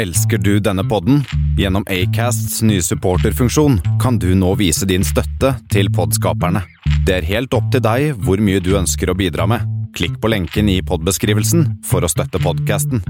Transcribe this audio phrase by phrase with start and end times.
[0.00, 1.18] Elsker du denne podden?
[1.58, 6.62] Gjennom Acasts nye supporterfunksjon kan du nå vise din støtte til podskaperne.
[7.04, 9.66] Det er helt opp til deg hvor mye du ønsker å bidra med.
[9.92, 13.04] Klikk på lenken i podbeskrivelsen for å støtte podkasten.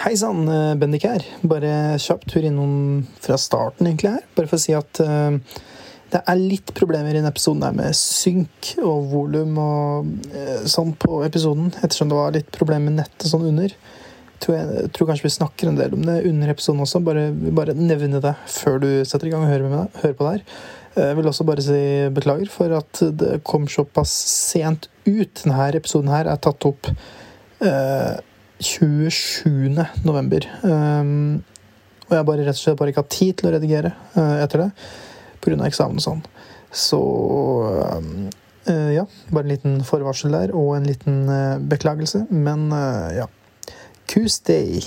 [0.00, 1.22] Hei sann, eh, Bendik her.
[1.46, 4.26] Bare kjapp tur innom fra starten, egentlig her.
[4.34, 5.38] Bare for å si at uh,
[6.10, 10.96] det er litt problemer i denne episoden her med synk og volum og uh, sånn
[10.98, 13.78] på episoden, ettersom det var litt problemer med nettet sånn under
[14.40, 17.02] tror jeg tror kanskje vi snakker en del om det under episoden også.
[17.04, 20.32] Bare, bare nevne det før du setter i gang og hører, med, hører på det
[20.36, 20.46] her.
[20.94, 21.82] Eh, jeg vil også bare si
[22.16, 25.44] beklager for at det kom såpass sent ut.
[25.44, 28.18] Denne episoden her er tatt opp eh,
[28.60, 29.70] 27.
[30.04, 30.46] november.
[30.62, 31.40] Um,
[32.06, 34.36] og jeg har bare rett og slett bare ikke hatt tid til å redigere uh,
[34.42, 34.70] etter det
[35.40, 35.56] pga.
[35.64, 36.22] eksamen og sånn.
[36.74, 38.28] Så um,
[38.68, 42.26] uh, ja, bare en liten forvarsel der og en liten uh, beklagelse.
[42.30, 42.68] Men
[43.16, 43.30] ja.
[44.10, 44.82] Tuesday.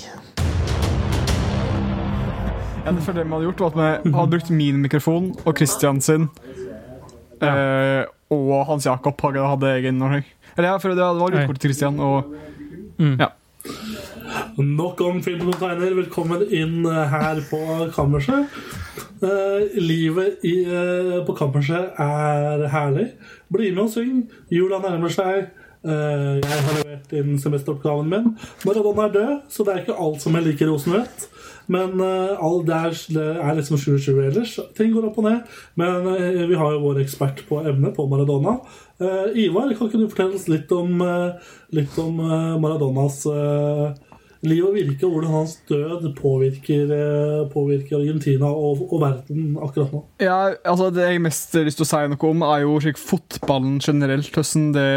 [2.84, 6.00] Ja, for det vi hadde gjort, var at vi hadde brukt min mikrofon og Christian
[6.04, 6.28] sin.
[7.40, 7.54] Ja.
[7.54, 12.34] Eh, og Hans Jakob hadde egen Eller ja, for det var utkortet til Christian og
[12.98, 13.16] mm.
[13.20, 13.32] Ja.
[14.58, 15.94] Nok om film og tegner.
[15.96, 17.60] Velkommen inn eh, her på
[17.94, 18.46] kammerset.
[19.24, 23.06] Uh, livet i, uh, på kammerset er herlig.
[23.48, 24.26] Bli med og syng.
[24.52, 25.48] Jula nærmer seg.
[25.84, 28.30] Eh, jeg har levert inn semesteroppgaven min.
[28.64, 31.26] Maradona er død, så det er ikke alt som jeg liker rosenrødt.
[31.72, 34.56] Men alt all det er, liksom 2020 ellers.
[34.76, 35.52] Ting går opp og ned.
[35.80, 38.58] Men uh, vi har jo vår ekspert på emnet, på Maradona.
[39.34, 41.00] Ivar, kan ikke du fortelle oss litt om,
[41.74, 42.20] litt om
[42.62, 43.24] Maradonas
[44.44, 46.92] liv og virke, og hvordan hans død påvirker,
[47.50, 50.04] påvirker Argentina og, og, verden akkurat nå?
[50.22, 53.80] Ja, altså Det jeg mest har lyst til å si noe om, er jo fotballen
[53.82, 54.30] generelt.
[54.30, 54.90] Hvordan det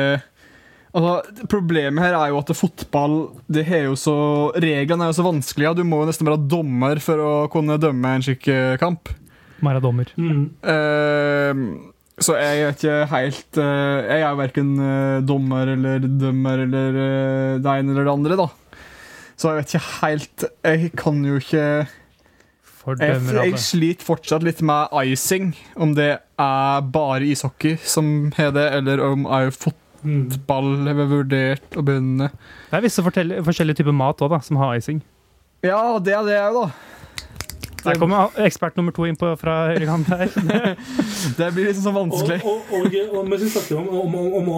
[0.96, 3.18] Altså, problemet her er jo at fotball
[3.52, 4.16] det er jo så,
[4.56, 5.76] Reglene er jo så vanskelige.
[5.82, 8.48] Du må jo nesten være dommer for å kunne dømme en slik
[8.80, 9.12] kamp.
[9.12, 9.84] kamp.
[9.84, 10.10] dommer.
[10.16, 10.48] Mm.
[10.64, 16.98] Uh, så jeg vet ikke helt uh, Jeg er verken uh, dommer eller dømmer eller
[16.98, 18.48] uh, det ene eller det andre, da.
[19.38, 21.68] Så jeg vet ikke helt Jeg kan jo ikke
[22.88, 25.50] jeg, jeg, sliter fortsatt litt med icing.
[25.76, 31.08] Om det er bare ishockey som har det, eller om er fotball Fotball har vi
[31.12, 32.30] vurdert å begynne.
[32.70, 35.02] Det er visse forskjellige typer mat også, da, som har icing.
[35.66, 36.68] Ja, det er det òg, da.
[37.88, 40.32] Der kommer ekspert nummer to inn på, fra høyrekant her.
[41.40, 42.40] det blir liksom så vanskelig.
[42.44, 44.50] Og, og, og, og vi snakker om, om, om,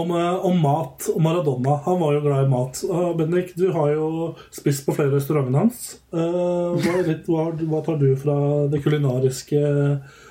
[0.00, 0.14] om,
[0.48, 1.78] om mat og Maradona.
[1.86, 2.80] Han var jo glad i mat.
[2.88, 4.08] Uh, Bendik, du har jo
[4.54, 5.98] spist på flere restauranter hans.
[6.14, 8.38] Uh, hva, hva, hva, tar du fra
[8.72, 9.62] det kulinariske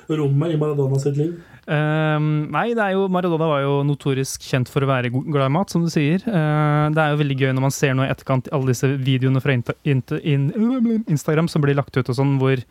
[0.10, 1.38] rommet i Maradona sitt liv?
[1.68, 2.16] Uh,
[2.48, 5.74] nei, det er jo, Maradona var jo notorisk kjent for å være glad i mat,
[5.74, 6.24] som du sier.
[6.24, 9.44] Uh, det er jo veldig gøy når man ser noe i etterkant, alle disse videoene
[9.44, 12.64] fra Instagram som blir lagt ut, og sånn, hvor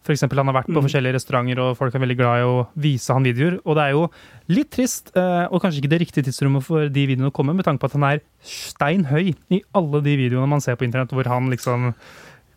[0.00, 0.24] f.eks.
[0.24, 0.84] han har vært på mm.
[0.88, 3.60] forskjellige restauranter, og folk er veldig glad i å vise han videoer.
[3.62, 4.04] Og det er jo
[4.50, 7.68] litt trist, uh, og kanskje ikke det riktige tidsrommet for de videoene å komme, med
[7.68, 11.12] tanke på at han er stein høy i alle de videoene man ser på internett
[11.14, 11.92] hvor han liksom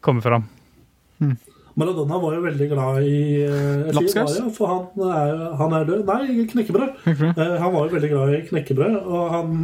[0.04, 0.48] kommer fram.
[1.22, 1.38] Mm.
[1.74, 4.36] Maradona var jo veldig glad i eh, Lapskaus?
[4.54, 6.04] For han er, han er, død.
[6.06, 7.00] Nei, knekkebrød.
[7.10, 8.98] Eh, han var jo veldig glad i knekkebrød.
[9.02, 9.56] Og han,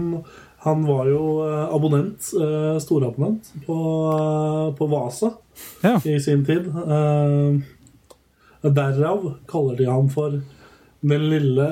[0.65, 3.77] han var jo uh, abonnent, eh, storabonnent, på,
[4.79, 5.35] på Vasa
[5.85, 5.99] ja.
[6.01, 6.71] i sin tid.
[8.63, 10.41] derav kaller de ham for
[10.99, 11.69] den lille,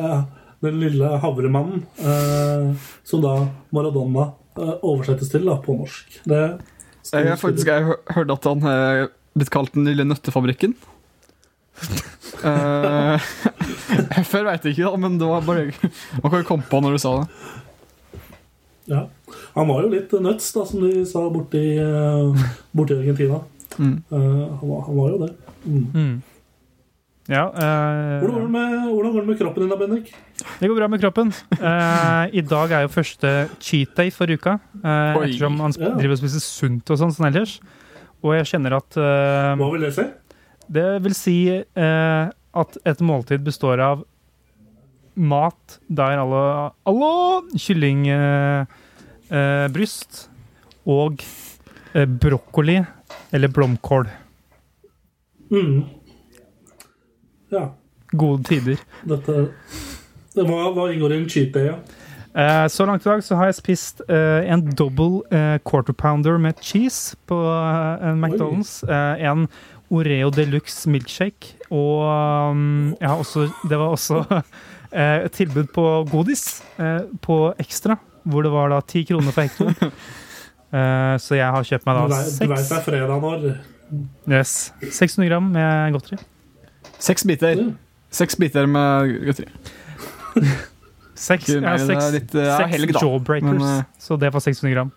[0.64, 1.86] den lille havremannen.
[3.04, 3.40] som da
[3.74, 4.32] Maradona
[4.86, 6.22] oversettes til da, på norsk.
[6.30, 6.44] Det
[7.08, 8.66] jeg har faktisk jeg hørt at han
[9.38, 10.76] blitt kalt Den lille nøttefabrikken.
[12.48, 13.22] uh,
[14.26, 16.98] før veit jeg ikke, da, men det var bare Man kan jo komme på når
[16.98, 17.28] du sa det.
[18.88, 19.04] Ja.
[19.58, 23.42] Han var jo litt nuts, da, som de sa borti, uh, borti Argentina.
[23.78, 24.00] Mm.
[24.12, 25.32] Uh, han, var, han, var, jo det.
[25.66, 25.86] Mm.
[25.92, 26.14] Mm.
[27.28, 30.14] Ja, uh, hvordan, går det med, hvordan går det med kroppen din, da, Bendik?
[30.62, 31.34] Det går bra med kroppen.
[31.60, 34.56] Uh, I dag er jo første cheat day for uka.
[34.80, 37.58] Uh, ettersom han driver og spiser sunt og sånn som ellers.
[38.26, 40.06] Og jeg kjenner at uh, Hva vil det si?
[40.78, 42.26] Det vil si uh,
[42.58, 43.98] at et måltid består av
[45.18, 47.42] mat der alle Hallo!
[47.58, 50.28] Kyllingbryst uh,
[50.88, 51.14] og
[52.22, 52.78] brokkoli
[53.34, 54.06] eller blomkål.
[55.52, 55.84] Mm.
[57.52, 57.68] Ja.
[58.12, 58.78] Gode tider.
[59.08, 59.34] Dette,
[60.38, 61.66] hva, hva inngår i en cheat day?
[61.72, 61.78] Ja?
[62.38, 66.38] Eh, så langt i dag så har jeg spist uh, en double uh, quarter pounder
[66.38, 68.84] med cheese på uh, McDonald's.
[69.18, 69.48] en
[69.90, 71.56] Oreo Deluxe milkshake.
[71.72, 72.04] Og
[72.52, 74.24] um, jeg har også Det var også
[75.26, 76.64] et tilbud på godis
[77.22, 79.92] på Ekstra, hvor det var da ti kroner for hektoen.
[80.68, 83.46] Eh, så jeg har kjøpt meg da seks du vet det er fredag når.
[84.28, 86.20] yes, 600 gram med godteri.
[87.00, 87.62] Seks biter.
[88.12, 89.48] Seks biter med godteri.
[91.18, 94.92] Seks, ja, seks, litt, ja, seks helg, jawbreakers, Men, uh, så det var 600 gram.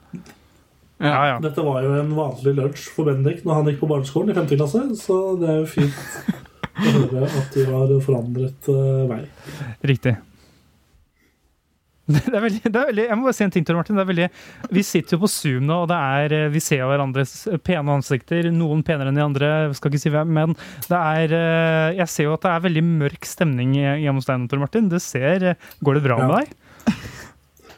[1.01, 1.37] Ja, ja.
[1.41, 4.51] Dette var jo en vanlig lunsj for Bendik når han gikk på barneskolen i 5.
[4.53, 6.03] klasse, så det er jo fint
[6.81, 9.23] å høre at du har forandret uh, vei.
[9.89, 10.19] Riktig.
[12.31, 13.99] Det er veldig, det er veldig, jeg må bare si en ting til Martin.
[13.99, 14.29] Det er veldig,
[14.77, 17.35] vi sitter jo på Zoom nå, og det er, eh, vi ser hverandres
[17.67, 18.49] pene ansikter.
[18.55, 20.35] Noen penere enn de andre, skal ikke si hvem.
[20.41, 20.57] Men
[20.89, 24.43] det er, eh, jeg ser jo at det er veldig mørk stemning hjemme hos deg
[24.43, 24.91] nå, Tor Martin.
[24.93, 25.51] Det ser,
[25.85, 26.55] Går det bra med deg?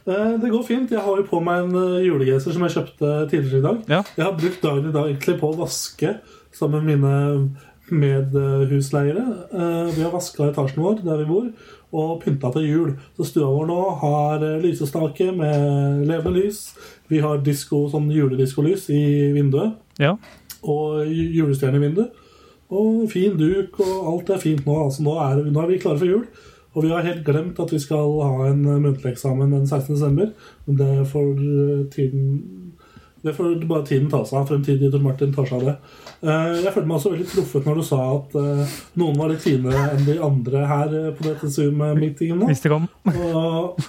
[0.02, 0.90] Eh, Det går fint.
[0.90, 3.76] Jeg har jo på meg en julegeiser julegenser som jeg kjøpte tidligere i dag.
[3.86, 4.00] Ja.
[4.16, 6.16] Jeg har brukt dagen i dag egentlig på å vaske
[6.50, 7.12] sammen med mine
[7.92, 9.24] medhusleiere.
[9.52, 11.46] Eh, Vi har vaska etasjen vår der vi bor,
[11.92, 12.92] og pynta til jul.
[13.18, 16.62] Så stua vår nå har eh, lysestake med levende lys.
[17.12, 19.02] Vi har disco, sånn julediskolys i
[19.36, 20.14] vinduet, Ja.
[20.62, 22.12] og julestjerne i vinduet.
[22.72, 24.78] Og fin duk, og alt er fint nå.
[24.86, 26.24] Altså, nå, er, nå er vi klare for jul.
[26.72, 29.92] Og vi har helt glemt at vi skal ha en eh, muntlig eksamen den 16.
[29.98, 30.30] desember.
[30.66, 32.38] Men det får eh, tiden
[33.22, 35.74] det får bare tiden ta seg av, fremtidig Tor Martin tar seg av det.
[36.22, 39.42] Eh, Jeg følte meg også veldig truffet når du sa at eh, noen var litt
[39.42, 42.44] finere enn de andre her eh, på dette Zoom-meetingen.
[42.46, 42.86] Hvis det kom.
[43.10, 43.80] Og,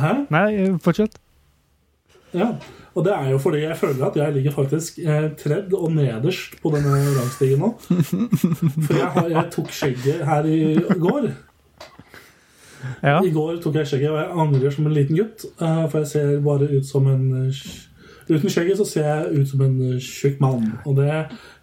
[0.00, 0.12] hæ?
[0.32, 0.46] Nei,
[0.80, 1.18] fortsett.
[2.32, 2.54] Ja.
[2.96, 4.96] Og det er jo fordi jeg føler at jeg ligger faktisk
[5.38, 7.68] tredd og nederst på denne rangstigen nå.
[7.84, 10.58] For jeg, har, jeg tok skjegget her i
[10.98, 11.28] går.
[13.04, 13.20] Ja.
[13.22, 15.44] I går tok jeg skjegget, og jeg angrer som en liten gutt.
[15.60, 17.28] For jeg ser bare ut som en
[18.30, 20.66] Uten skjegget så ser jeg ut som en eh, tjukk mann.
[20.86, 21.08] Og det,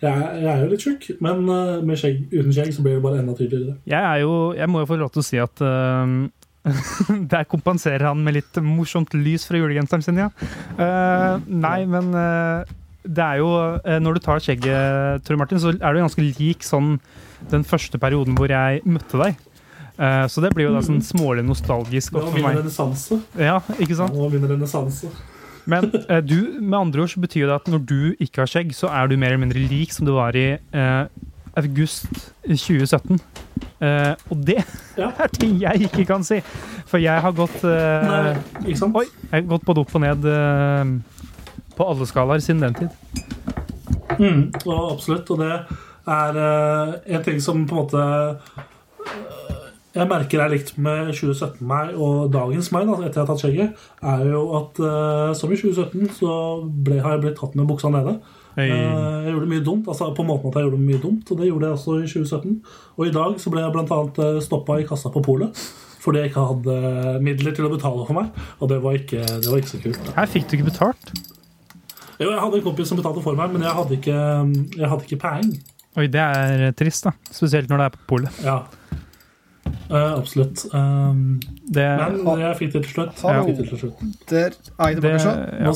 [0.04, 3.04] jeg, jeg er jo litt tjukk, men eh, med skjegg, uten skjegg så blir det
[3.06, 3.78] bare enda tydeligere.
[3.88, 6.28] Jeg er jo Jeg må jo få lov til å si at uh,
[7.34, 10.28] Der kompenserer han med litt morsomt lys fra julegenseren sin, ja.
[10.75, 12.68] Uh, nei, men uh,
[13.08, 13.52] det er jo
[14.04, 16.98] Når du tar skjegget, Tor Martin, så er du ganske lik sånn
[17.54, 19.38] den første perioden hvor jeg møtte deg.
[20.28, 22.60] Så det blir jo da sånn smålig nostalgisk også for meg.
[23.40, 24.18] Ja, ikke sant?
[24.18, 25.14] Nå vinner renessanse.
[25.68, 28.72] Men eh, du, med andre ord så betyr det at når du ikke har skjegg,
[28.78, 31.04] så er du mer eller mindre lik som du var i eh,
[31.60, 32.08] august
[32.48, 33.19] 2017.
[33.84, 34.62] Eh, og det
[34.98, 35.12] Ja.
[35.24, 36.40] er ting jeg ikke kan si.
[36.88, 38.74] For jeg har gått eh, Nei?
[38.74, 40.94] Oi, jeg har gått både opp og ned eh,
[41.78, 42.90] på alle skalaer siden den tid.
[44.18, 45.30] Mm, og absolutt.
[45.36, 45.52] Og det
[46.08, 48.08] er eh, en ting som på en måte
[49.95, 53.44] jeg merker er likt med 2017 meg og dagens meg, da, etter jeg har tatt
[53.44, 56.34] skjegget, er jo at uh, som i 2017 så
[56.66, 58.18] ble, har jeg blitt tatt med buksa nede.
[58.57, 58.74] Hey.
[58.74, 61.50] Uh, jeg gjorde mye dumt, altså på måten at jeg gjorde mye dumt, og det
[61.50, 62.56] gjorde jeg også i 2017.
[62.98, 65.68] Og i dag så ble jeg annet eh, stoppa i kassa på polet
[66.07, 66.75] fordi jeg ikke hadde
[67.19, 70.12] midler til å betale for meg, og det var ikke, det var ikke så kult.
[70.16, 71.10] Her fikk du ikke betalt.
[72.16, 74.19] Jo, jeg hadde en kompis som betalte for meg, men jeg hadde ikke,
[74.78, 75.74] jeg hadde ikke penger.
[75.98, 77.12] Oi, det er trist, da.
[77.28, 78.40] Spesielt når det er på polet.
[78.45, 78.62] Ja.
[79.89, 80.66] Eh, absolutt.
[80.74, 81.39] Um,
[81.74, 83.22] Det, men det er fint til slutt.
[83.24, 83.48] Hallo.
[83.48, 84.01] Jeg det til slutt.
[84.30, 84.50] Der
[84.80, 85.30] er jeg det, så.
[85.63, 85.74] ja.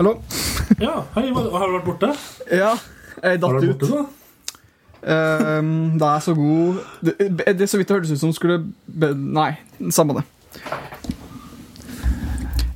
[0.00, 0.12] Hallo?
[0.80, 2.10] Ja, hei, har du vært borte?
[2.52, 2.72] Ja,
[3.22, 3.78] jeg datt ut.
[3.78, 4.04] borte, da?
[5.06, 8.56] Ehm, det er så god det, det er så vidt det hørtes ut som skulle
[8.86, 9.52] be, Nei,
[9.94, 10.24] samme det.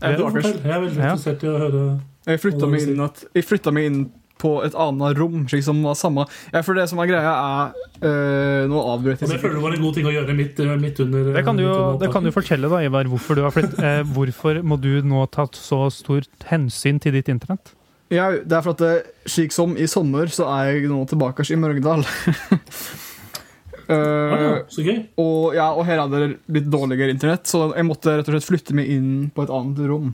[0.01, 0.61] Jeg, fortell.
[0.63, 1.83] Jeg er veldig interessert i å høre
[2.31, 4.01] jeg flytta meg, inn at- jeg meg inn
[4.41, 7.75] på et annet rom, slik som var samme ja, For det som er greia, er
[8.05, 11.03] uh, Nå avbrøt jeg det føler du var en god ting å gjøre midt, midt
[11.05, 13.09] under Det kan du jo det kan du fortelle, da, Ivar.
[13.11, 17.29] Hvorfor, du har flytt, eh, hvorfor må du nå ta så stort hensyn til ditt
[17.33, 17.75] internett?
[18.11, 18.95] Ja, det er for at det,
[19.31, 22.07] slik som i sommer, så er jeg nå tilbake i Mørgdal.
[23.91, 24.85] Ah, Eh, ja, så
[25.19, 28.47] og, ja, og her hadde det litt dårligere internett, så jeg måtte rett og slett
[28.47, 30.13] flytte meg inn på et annet rom.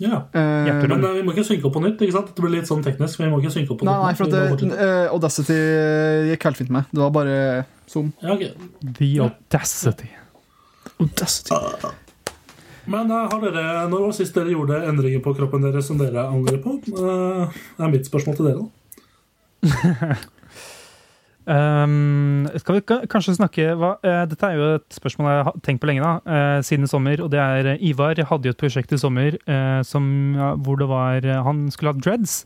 [0.00, 0.22] Ja.
[0.32, 0.68] Eh.
[0.88, 2.00] Men eh, vi må ikke synke opp på nytt.
[2.00, 2.30] ikke sant?
[2.34, 3.20] Det blir litt sånn teknisk.
[3.20, 4.06] men vi må ikke synke opp på Nei, nytt.
[4.06, 4.86] nei, for at det, fortsette.
[4.86, 5.58] eh, Audacity
[6.30, 6.88] gikk helt fint med.
[6.94, 7.36] Det var bare
[7.90, 8.12] Zoom.
[8.22, 8.52] ja, okay.
[8.98, 10.08] The audacity.
[11.00, 11.54] Audacity.
[12.90, 16.24] Men eh, har dere, når var sist dere gjorde endringer på kroppen deres som dere
[16.26, 16.78] angrer på?
[16.88, 18.64] Eh, Det er mitt spørsmål til dere.
[18.64, 20.16] da.
[21.50, 25.82] Um, skal vi kanskje snakke hva, uh, Dette er jo et spørsmål jeg har tenkt
[25.82, 27.22] på lenge, da, uh, siden sommer.
[27.24, 30.04] Og det er eh, Ivar hadde jo et prosjekt i sommer uh, som,
[30.62, 32.44] hvor det var Han skulle ha dreads.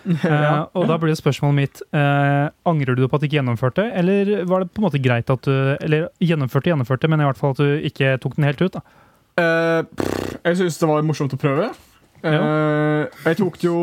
[0.24, 0.64] ja.
[0.72, 4.70] og da blir spørsmålet mitt Angrer du på at du ikke gjennomførte, eller var det
[4.72, 7.84] på en måte greit at du Eller gjennomførte, gjennomførte, men i hvert fall at du
[7.84, 8.80] ikke tok den helt ut, da.
[9.92, 11.68] Pff, jeg syns det var morsomt å prøve.
[12.24, 12.40] Ja.
[13.24, 13.78] jeg tok det jo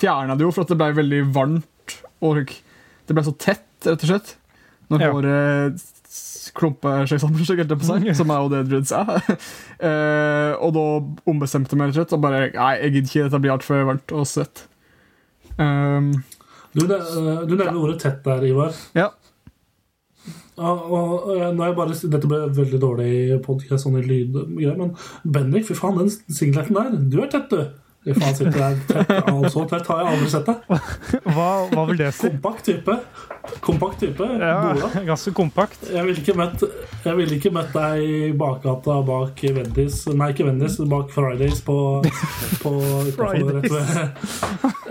[0.00, 4.04] Fjerna det jo for at det ble veldig varmt, og det ble så tett, rett
[4.06, 4.34] og slett.
[4.92, 5.12] Når Ja.
[5.14, 5.82] håret
[6.52, 7.44] klumper seg sammen,
[8.14, 9.22] som er jo det dreads er.
[9.80, 10.82] uh, og da
[11.32, 13.86] ombestemte jeg meg rett og slett, og bare Nei, jeg gidder ikke, dette blir altfor
[13.88, 14.66] varmt og svett.
[15.58, 16.12] Um,
[16.74, 18.72] Du, ne- eh, du nevner ordet tett der, Ivar.
[18.96, 19.10] ja.
[20.62, 23.12] Og, og, nå er jeg bare, dette ble veldig dårlig
[23.42, 24.90] podkast, sånn i lydgreier, men
[25.24, 27.62] Bendik, fy faen, den singleten der, du er tett, du.
[28.02, 30.56] Fy faen, sitter der tett, Så tett har jeg aldri sett deg.
[31.36, 32.30] Hva, hva vil det si?
[32.32, 32.96] Kompakt type.
[33.62, 34.26] Kompakt type.
[34.40, 34.88] Ja, Bola.
[35.06, 35.86] ganske kompakt.
[35.92, 36.64] Jeg ville ikke møtt
[37.04, 41.76] Jeg ville ikke møtt deg i bakgata bak Vendis Nei, ikke Vendis, bak Fridays på,
[42.62, 42.72] på
[43.06, 43.90] utenfor, rett ved,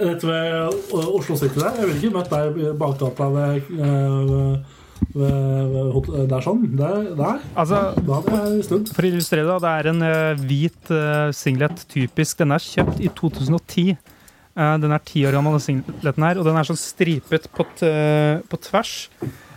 [0.07, 1.81] rett ved Oslo City der.
[1.81, 4.79] Jeg ville ikke møtt deg i bakgata ved, hot-
[5.15, 6.63] Der sånn.
[6.79, 7.11] Der.
[7.17, 7.43] der.
[7.55, 8.93] Altså, Da hadde jeg snudd.
[8.95, 12.39] For å illustrere, da, det er en eh, hvit eh, singlet, typisk.
[12.41, 13.93] Den er kjøpt i 2010.
[13.95, 17.67] Eh, den er ti år gammel, den singleten her, og den er sånn stripet på,
[17.71, 18.95] på tvers.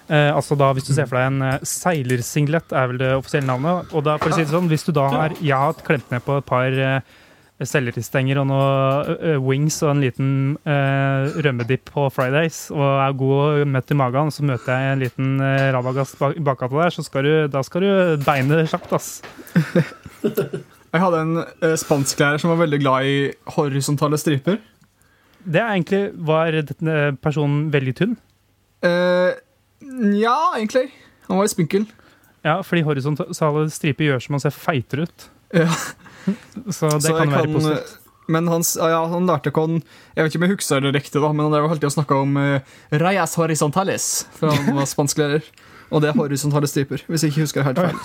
[0.04, 3.48] Eh, altså da, Hvis du ser for deg en eh, seilersinglet, er vel det offisielle
[3.48, 3.92] navnet.
[3.96, 6.24] Og da, for å si det sånn, hvis du da har Jeg har klemt ned
[6.26, 7.00] på et par eh,
[7.62, 10.30] selleristenger og noe eh, wings og en liten
[10.66, 15.04] uh, rømmedipp på Fridays og er god og mett i magen, så møter jeg en
[15.04, 19.10] liten uh, rabagast bak bakgata der, så skal du, da skal du beine kjapt, ass.
[20.94, 23.16] Jeg hadde en uh, spansklærer som var veldig glad i
[23.56, 24.60] horisontale striper.
[25.44, 26.60] Det er egentlig Var
[27.20, 28.14] personen veldig tynn?
[28.84, 29.34] Eh,
[30.20, 30.90] ja, egentlig.
[31.28, 31.86] Han var litt spinkel.
[32.44, 35.28] Ja, fordi horisontale striper gjør som man ser feitere ut.
[35.56, 35.70] Ja.
[36.70, 38.00] Så det Så kan jeg være positivt.
[38.26, 39.66] Men han, ja, han lærte ikke
[40.16, 42.38] Jeg vet ikke om jeg husker det riktig, da, men han alltid å snakka om
[42.40, 44.06] uh, Reyes horizontales,
[44.38, 45.44] for han var spansklærer.
[45.92, 48.00] Og det er horisontale striper, hvis jeg ikke husker helt feil.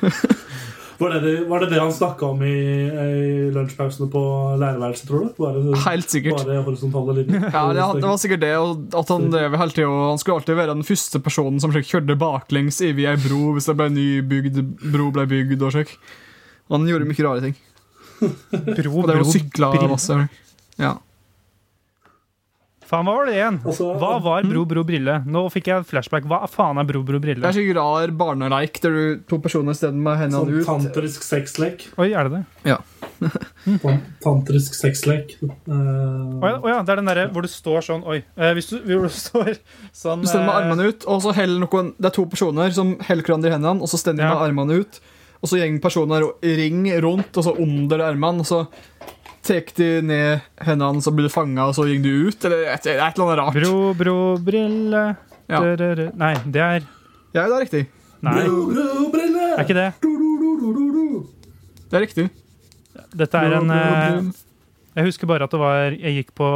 [0.98, 2.50] Var det det, var det, det han snakka om i,
[2.90, 4.20] i lunsjpausene på
[4.58, 5.28] lærerværelset, tror du?
[5.38, 6.40] Bare, Helt sikkert.
[6.42, 7.44] bare horisontale linjer?
[7.54, 10.40] Ja, det, det var sikkert det, og at han drev hele tiden, og Han skulle
[10.40, 14.58] alltid være den første personen som kjørte baklengs i ei bro hvis det ble nybygd
[14.88, 15.62] bro ble bygd.
[15.62, 15.94] og slik.
[16.70, 17.58] Han gjorde mye rare ting.
[18.20, 20.16] Bro, Og det sykla masse.
[20.78, 20.96] Ja.
[22.88, 23.58] Faen, hva var det igjen?
[24.00, 25.18] Hva var bro, bro, brille?
[25.28, 26.24] Nå fikk jeg flashback.
[26.28, 27.42] Hva faen er bro, bro, Brille?
[27.42, 30.64] Det er sikkert rar barneleik der du to personer isteden med hendene Sånn ut.
[30.64, 31.84] tantrisk sexlek.
[32.00, 32.70] Oi, er det det?
[32.70, 32.78] Ja.
[34.24, 35.34] Tantrisk sexlek.
[35.42, 35.74] Å uh...
[35.74, 38.22] oh, ja, oh, ja, det er den derre hvor du står sånn Oi.
[38.38, 39.52] Eh, hvis, du, du står
[39.92, 42.72] sånn Du stender med eh, armene ut, og så heller noen Det er to personer
[42.76, 44.34] som heller hverandre i hendene, og så stender de Ja.
[44.38, 45.00] med armene ut.
[45.38, 48.64] Og så går personer i ring rundt, og så under armene, og så
[49.46, 52.48] tar de ned hendene, så blir fanga, og så går du ut.
[52.48, 53.58] Eller et, et eller annet rart.
[53.60, 55.04] Bro, bro, brille
[55.48, 55.62] Ja.
[56.18, 56.82] Nei, det er
[57.32, 57.86] Ja, det er riktig.
[58.20, 59.46] Nei, Bro, bro, brille!
[59.46, 59.88] det er ikke det.
[60.02, 61.78] Du, du, du, du, du, du.
[61.88, 62.26] Det er riktig.
[63.14, 64.44] Dette er en Bro, bro, eh.
[64.98, 66.46] Jeg husker bare at det var Jeg gikk på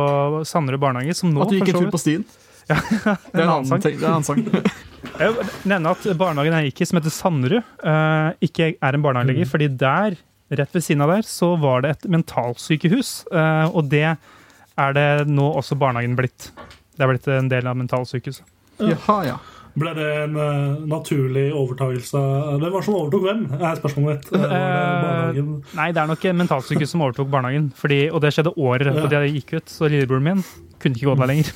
[0.48, 2.24] Sanderud barnehage, som nå At du gikk en tur på stien.
[3.32, 3.82] Det er en annen sang.
[3.84, 3.96] ting.
[3.98, 4.42] Det er en annen sang.
[5.18, 9.02] Jeg vil nevne at barnehagen jeg gikk i, som heter Sanderud, eh, ikke er en
[9.04, 9.48] barnehage lenger.
[9.50, 10.14] fordi der,
[10.56, 13.10] rett ved siden av der, så var det et mentalsykehus.
[13.34, 16.52] eh, og det er det nå også barnehagen blitt.
[16.96, 18.46] Det er blitt en del av mentalsykehuset.
[18.82, 19.36] Jaha, ja.
[19.72, 23.44] Ble det en uh, naturlig overtakelse Hvem var det som overtok hvem?
[23.56, 24.32] er spørsmålet mitt.
[24.34, 25.44] Var det.
[25.78, 27.70] Nei, det er nok mentalsykehus som overtok barnehagen.
[27.76, 30.44] Fordi, og det skjedde året etter at jeg gikk ut, så lillebroren min
[30.82, 31.54] kunne ikke gå der lenger.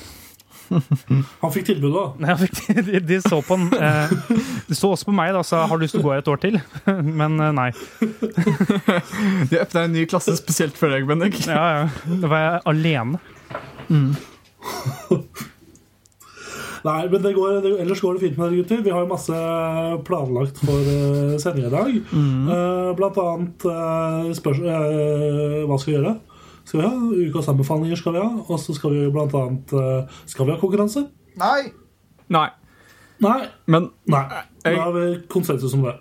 [0.69, 2.05] Han fikk tilbud, da.
[2.25, 4.15] Nei, fikk- De, de så på han eh,
[4.67, 6.31] de så også på meg da, sa har du lyst til å gå her et
[6.33, 6.59] år til.
[7.21, 7.71] Men eh, nei.
[9.51, 11.39] De åpna en ny klasse spesielt for deg, Bendik.
[11.47, 12.17] Ja, ja.
[12.23, 13.23] Da var jeg alene.
[16.87, 18.83] Nei, men det går, det, ellers går det fint med dere gutter.
[18.87, 19.39] Vi har jo masse
[20.07, 21.89] planlagt for uh, sending i dag.
[22.15, 26.13] Eh, blant annet uh, spørs, uh, Hva skal vi gjøre?
[26.67, 28.31] Skal vi ha Ukas anbefalinger, skal vi ha.
[28.51, 31.05] Og så skal vi blant annet eh, Skal vi ha konkurranse?
[31.39, 31.69] Nei!
[32.35, 32.49] Nei,
[33.23, 33.37] Nei.
[33.71, 34.25] men Nei.
[34.65, 35.93] Da har vi konsensus om det.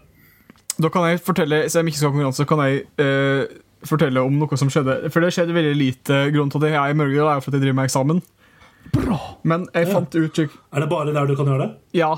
[0.82, 3.44] da kan jeg fortelle Hvis jeg ikke skal ha konkurranse, kan jeg eh,
[3.86, 5.12] fortelle om noe som skjedde.
[5.14, 6.24] For det skjedde veldig lite.
[6.34, 8.22] Grunnen til at jeg er i Mørgedal, er jo for at jeg driver med eksamen.
[8.96, 9.20] Bra.
[9.46, 9.94] Men jeg Ja.
[9.94, 11.70] fant ut Er det bare der du kan gjøre det?
[11.94, 12.10] Ja.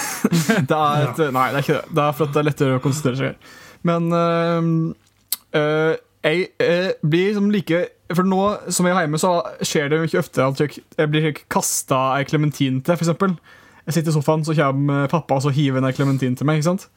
[0.70, 1.92] det er et, Nei, det er ikke det.
[1.92, 3.52] Det er for at det er lettere å konsentrere seg.
[3.84, 4.72] Men øh,
[5.60, 7.80] øh, jeg eh, blir liksom like
[8.14, 11.30] For nå som jeg er hjemme, så skjer det ikke ofte at jeg, jeg blir
[11.50, 13.36] kasta ei klementin til, eksempel.
[13.86, 16.60] Jeg sitter i sofaen, så kommer pappa og så hiver en ei klementin til meg.
[16.60, 16.88] ikke sant?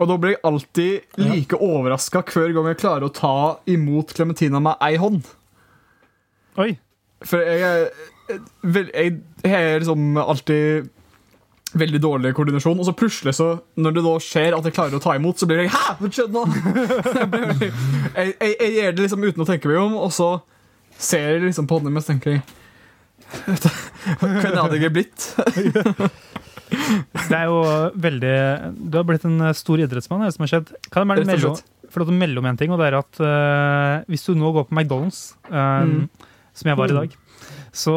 [0.00, 3.34] Og da blir jeg alltid like overraska hver gang jeg klarer å ta
[3.68, 5.28] imot klementina med ei hånd.
[6.60, 6.72] Oi.
[7.26, 7.90] For jeg er
[8.30, 10.88] Jeg, jeg er liksom alltid
[11.78, 13.48] veldig dårlig koordinasjon, og så plutselig, så
[13.78, 15.96] når det da skjer at jeg klarer å ta imot, så blir jeg Hæ?!
[16.00, 16.42] Hva skjedde nå?!
[17.20, 20.30] jeg, blir jeg, jeg, jeg gjør det liksom uten å tenke meg om, og så
[21.00, 22.42] ser jeg liksom på hånden min og så tenker jeg
[24.18, 25.28] Hvem hadde jeg blitt?
[26.70, 27.60] Det er jo
[28.02, 28.34] veldig
[28.90, 30.72] Du har blitt en stor idrettsmann, er det som har skjedd.
[30.90, 31.90] Kan jeg bare melde, slett.
[31.94, 34.68] få å melde om en ting, og det er at uh, hvis du nå går
[34.68, 36.30] på McDonald's, um, Mm.
[36.54, 37.18] som jeg var i dag,
[37.72, 37.94] så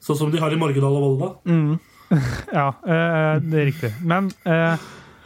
[0.00, 1.28] Sånn som de har i Morgedal og Volda.
[1.48, 1.74] Mm.
[2.58, 3.90] Ja, eh, det er riktig.
[4.02, 4.76] Men eh,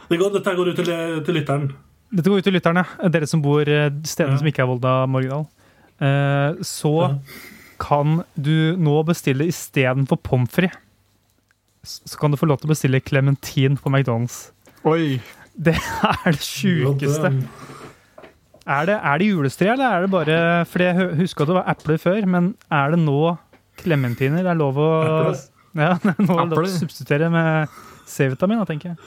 [0.09, 0.91] Det går, dette går ut til,
[1.25, 1.67] til lytteren.
[2.13, 4.37] dette går ut til lytterne, dere som bor stedene Ja.
[4.41, 5.47] som ikke er Volda Morgendal.
[5.99, 7.09] Eh, så Ja.
[7.79, 10.77] kan du nå bestille istedenfor pommes frites.
[11.85, 14.51] Så kan du få lov til å bestille klementin på McDonald's.
[14.85, 15.19] Oi.
[15.57, 17.29] Det er det sjukeste.
[18.67, 21.67] Er det, er det julestre, eller er det bare For jeg husker at det var
[21.69, 23.37] epler før, men er det nå
[23.77, 24.41] klementiner?
[24.41, 25.43] Det er lov å Epler.
[25.85, 26.69] ja, det er nå å Epler.
[26.79, 27.75] substituere med
[28.09, 28.97] C-vitamin, tenker jeg.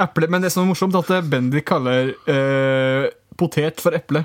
[0.00, 4.24] Eple, men det som er morsomt, er at Bendik kaller eh, potet for eple.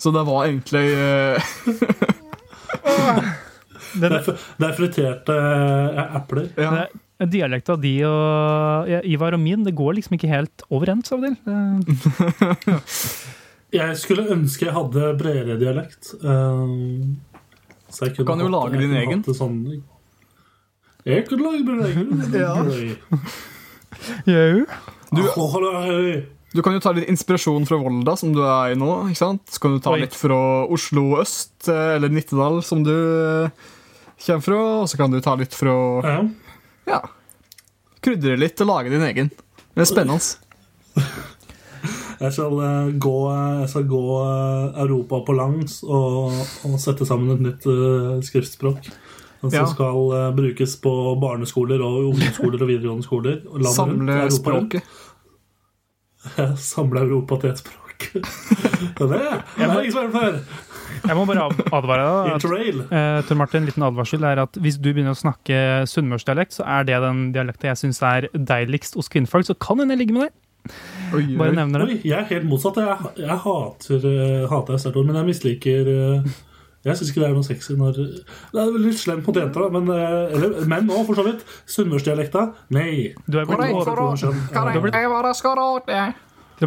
[0.00, 1.38] Så det var egentlig eh,
[3.94, 6.48] Det er, fr- det er friterte eh, epler.
[6.58, 6.70] ja.
[6.74, 11.12] Det er Dialekta di og ja, Ivar og min, det går liksom ikke helt overens
[11.14, 11.36] av og til.
[13.78, 16.10] Jeg skulle ønske jeg hadde bredere dialekt.
[16.22, 17.14] Uh,
[17.90, 19.22] så jeg kunne kan jo hatt- lage din egen.
[19.34, 19.56] Sånn,
[21.04, 22.08] jeg kunne lage min egen.
[22.34, 22.54] Ja.
[25.14, 25.22] Du,
[26.54, 28.88] Du kan jo ta litt inspirasjon fra Volda, som du er i nå.
[29.10, 29.42] ikke sant?
[29.50, 30.04] Så kan du ta Oi.
[30.04, 30.36] litt fra
[30.70, 33.50] Oslo øst, eh, eller Nittedal, som du eh,
[34.22, 34.60] kommer fra.
[34.84, 35.74] Og så kan du ta litt fra
[36.06, 36.16] ja.
[36.86, 37.00] Ja.
[38.04, 39.32] Krydre litt og lage din egen.
[39.74, 40.22] Det er spennende.
[42.22, 43.16] Jeg skal eh, gå,
[43.64, 44.02] jeg skal gå
[44.84, 46.38] Europa på langs og,
[46.70, 48.22] og sette sammen et nytt eh,
[49.50, 49.52] skriftspråk.
[49.52, 49.66] Som Ja.
[49.74, 53.40] skal uh, brukes på barneskoler og ungdomsskoler og videregående skoler.
[53.50, 54.78] og Samle Europa rundt.
[54.78, 54.82] språket.
[56.58, 57.80] Samle Europa til et språk.
[58.98, 60.38] Det, det er ingen som har før.
[61.04, 62.80] Jeg må bare advare deg.
[62.90, 65.56] Eh, Tor Martin, en liten advarsel er at Hvis du begynner å snakke
[65.90, 69.46] sunnmørsdialekt, så er det den dialekten jeg syns er deiligst hos kvinnfolk.
[69.46, 70.74] Så kan hende jeg ligger med deg.
[71.14, 71.88] Oi, Bare nevner det.
[71.92, 72.80] Oi, jeg er helt motsatt.
[72.82, 76.30] Jeg, jeg hater, uh, hater sterkt ord, men jeg misliker eh,
[76.84, 79.68] Jeg syns ikke det er noe sexy når Det er litt slemt mot jenter, da,
[79.72, 81.40] men eh, Eller menn òg, for så vidt.
[81.72, 82.42] Sunnmørsdialekta?
[82.76, 83.14] Nei.
[83.26, 85.00] Du er blitt, blitt-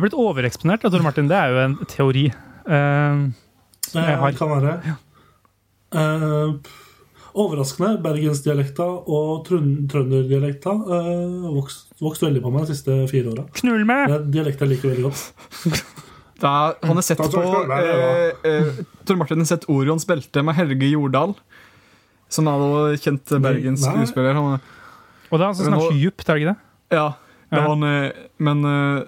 [0.01, 1.29] blitt overeksponert, Tor Martin.
[1.29, 2.25] Det er jo en teori.
[2.67, 3.29] Uh,
[3.87, 4.31] som jeg Eh, har.
[4.41, 4.97] Kan være.
[5.95, 6.57] Uh,
[7.37, 7.93] overraskende.
[8.03, 13.45] Bergensdialekta og trøn- trønderdialekta uh, vokst, vokst veldig på meg de siste fire åra.
[13.61, 14.07] Knull med!
[14.09, 15.93] Det er dialekter jeg liker veldig godt.
[16.39, 17.41] Da, han har sett på
[17.73, 18.67] eh, eh,
[19.07, 21.33] Tor Martin har sett Orions belte med Helge Jordal.
[22.29, 23.93] Som er da kjent Bergens Nei.
[23.95, 24.33] skuespiller.
[24.37, 24.59] Han,
[25.31, 26.57] Og det er han som snakker nå- djupt, er det ikke det?
[26.97, 27.07] ja,
[27.49, 27.61] det Ja.
[27.63, 29.03] var han, eh, men eh,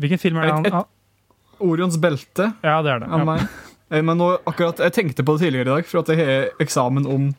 [0.00, 3.08] Hvilken film er det han Et- et- Orions belte Ja, det er det.
[3.08, 4.00] Ja.
[4.02, 7.06] Men nå, akkurat, jeg tenkte på det tidligere i dag, for at jeg har eksamen
[7.06, 7.34] om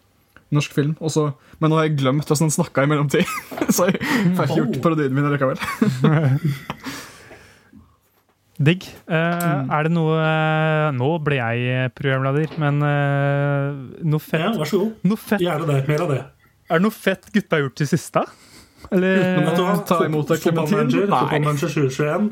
[0.53, 0.95] norsk film.
[1.01, 3.25] Også, men nå har jeg glemt hvordan han snakka i mellomtid.
[3.73, 3.99] Så jeg
[4.37, 5.57] får ikke gjort parodien min likevel.
[8.61, 8.85] Digg.
[9.09, 13.73] Eh, Er det noe uh, Nå ble jeg programleder, men uh,
[14.05, 14.91] noe fett, Ja, vær så god.
[15.09, 15.79] noe fett Gjerne det.
[15.89, 16.19] Mer av det.
[16.69, 18.21] Er det noe fett gutta har gjort til siste?
[18.91, 19.75] Eller Men vet du hva?
[19.87, 20.43] ta imot deg?
[20.43, 21.07] Fotballmanager.
[21.09, 22.29] Fotballmanager 2021.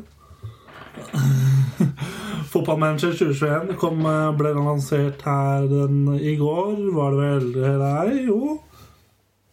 [2.51, 4.03] Fotballmanager 2021 kom,
[4.37, 6.75] ble lansert her den, i går.
[6.97, 8.59] Var det vel Nei, jo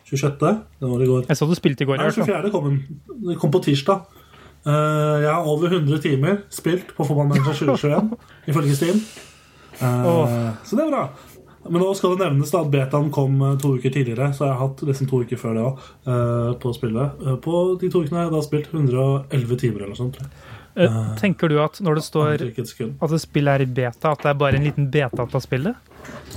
[0.09, 0.39] 26.
[0.41, 1.27] Det var i går.
[1.29, 2.01] Jeg så du spilte i går.
[2.01, 2.51] Nei, 24.
[2.53, 2.79] kom den.
[3.25, 4.18] Den kom på tirsdag.
[4.67, 8.11] Eh, jeg har over 100 timer spilt på Fotballmanager 2021,
[8.51, 9.01] ifølge Steam.
[9.79, 10.53] Eh.
[10.65, 11.09] Så det er bra.
[11.69, 14.57] Men nå skal det nevnes da at betaen kom eh, to uker tidligere, så jeg
[14.57, 17.27] har hatt nesten to uker før det òg på spillet.
[17.45, 20.23] På de to ukene har jeg da spilt 111 timer eller noe sånt.
[21.19, 24.61] Tenker du at når det står at spillet er i beta, at det er bare
[24.61, 25.89] en liten beta av spillet?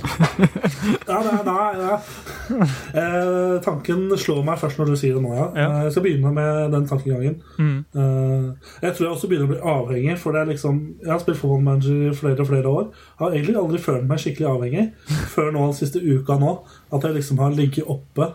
[1.06, 2.66] Ja, nei, nei, nei.
[2.98, 5.46] Eh, tanken slår meg først når du sier det nå, ja.
[5.56, 5.66] Ja.
[5.68, 7.36] Eh, Jeg skal begynne med den tankegangen.
[7.58, 7.78] Mm.
[7.94, 11.22] Eh, jeg tror jeg også begynner å bli avhengig, for det er liksom Jeg har
[11.22, 12.86] spilt fotballmanager i flere og flere år.
[13.22, 14.86] Har egentlig aldri følt meg skikkelig avhengig
[15.34, 16.54] før nå den siste uka nå.
[16.92, 18.32] At jeg liksom har ligget oppe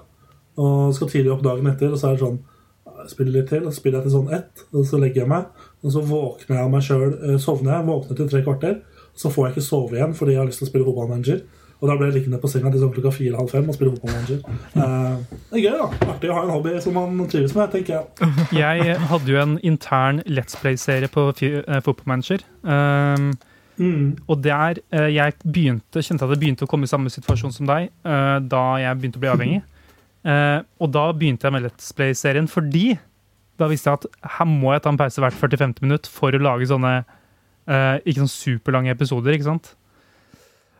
[0.57, 2.39] og skal tidlig opp dagen etter, og så er det sånn
[3.07, 5.51] spiller litt til, og så spiller jeg til sånn ett, og så legger jeg meg.
[5.85, 8.79] Og så våkner jeg av meg sjøl, sovner jeg, våkner til tre kvarter.
[9.17, 11.41] Så får jeg ikke sove igjen fordi jeg har lyst til å spille fotballmanager.
[11.77, 14.39] Og da ble jeg liggende på senga til sånn klokka fire-halv fem og spille fotballmanager.
[14.77, 16.07] Eh, det er gøy, da.
[16.13, 18.31] Artig å ha en hobby som man trives med, tenker jeg.
[18.57, 22.45] Jeg hadde jo en intern Let's Play-serie på eh, Football Manager.
[22.63, 23.35] Um,
[23.77, 24.17] Mm.
[24.25, 27.67] og der eh, jeg begynte, kjente at jeg begynte å komme i samme situasjon som
[27.69, 29.59] deg uh, da jeg begynte å bli avhengig.
[30.25, 32.95] Uh, og da begynte jeg med Let's Play-serien fordi
[33.61, 36.41] da visste jeg at her må jeg ta en pause hvert 40-50 minutter for å
[36.41, 36.95] lage sånne
[37.67, 39.73] eh, ikke sånn superlange episoder, ikke sant?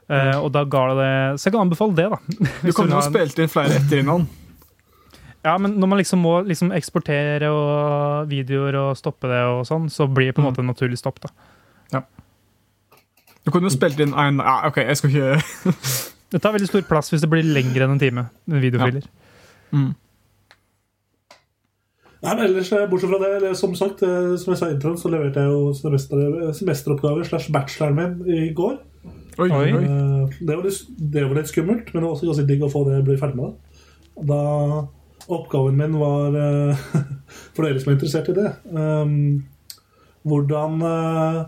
[0.08, 2.18] Eh, og da ga det Så jeg kan anbefale det, da.
[2.64, 4.28] Du kan jo ha spilt inn flere etter innan.
[5.44, 9.86] Ja, men når man liksom må liksom eksportere og videoer og stoppe det og sånn,
[9.92, 10.52] så blir det på en Mm.
[10.52, 11.30] måte en naturlig stopp, da.
[13.48, 15.76] Du kunne jo spilt inn en ja, OK, jeg skal ikke
[16.34, 19.06] Det tar veldig stor plass hvis det blir lengre enn en time videofiler.
[19.08, 19.78] Ja.
[19.80, 19.94] mm.
[22.28, 24.76] Nei, men ellers, eh, bortsett fra det, eller som sagt, eh, som jeg sa i
[24.76, 28.78] introen, så leverte jeg jo semester, semesteroppgaver slash bacheloren min i går.
[29.40, 29.68] Oi, Oi.
[29.72, 32.72] Eh, Det var, litt, det var litt skummelt, men det var også ganske digg å
[32.74, 33.82] få det bli ferdig med det.
[34.28, 34.42] Da
[35.28, 36.88] oppgaven min var eh,
[37.56, 39.44] For dere som er interessert i det um,
[40.28, 41.40] Hvordan uh,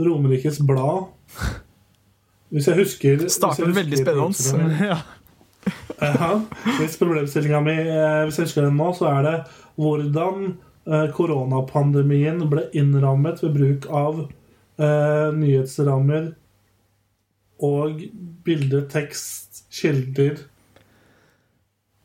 [0.00, 1.10] Romerikes Blad
[2.54, 4.78] Hvis jeg husker Starter veldig spennende.
[4.92, 5.00] Ja.
[6.00, 6.30] Ja,
[6.78, 9.36] hvis problemstillinga mi eh, Hvis jeg husker den nå, så er det
[9.80, 10.50] hvordan
[10.88, 16.34] eh, koronapandemien ble innrammet ved bruk av eh, nyhetsrammer
[17.66, 18.02] og
[18.44, 20.42] bilde, tekst, kilder.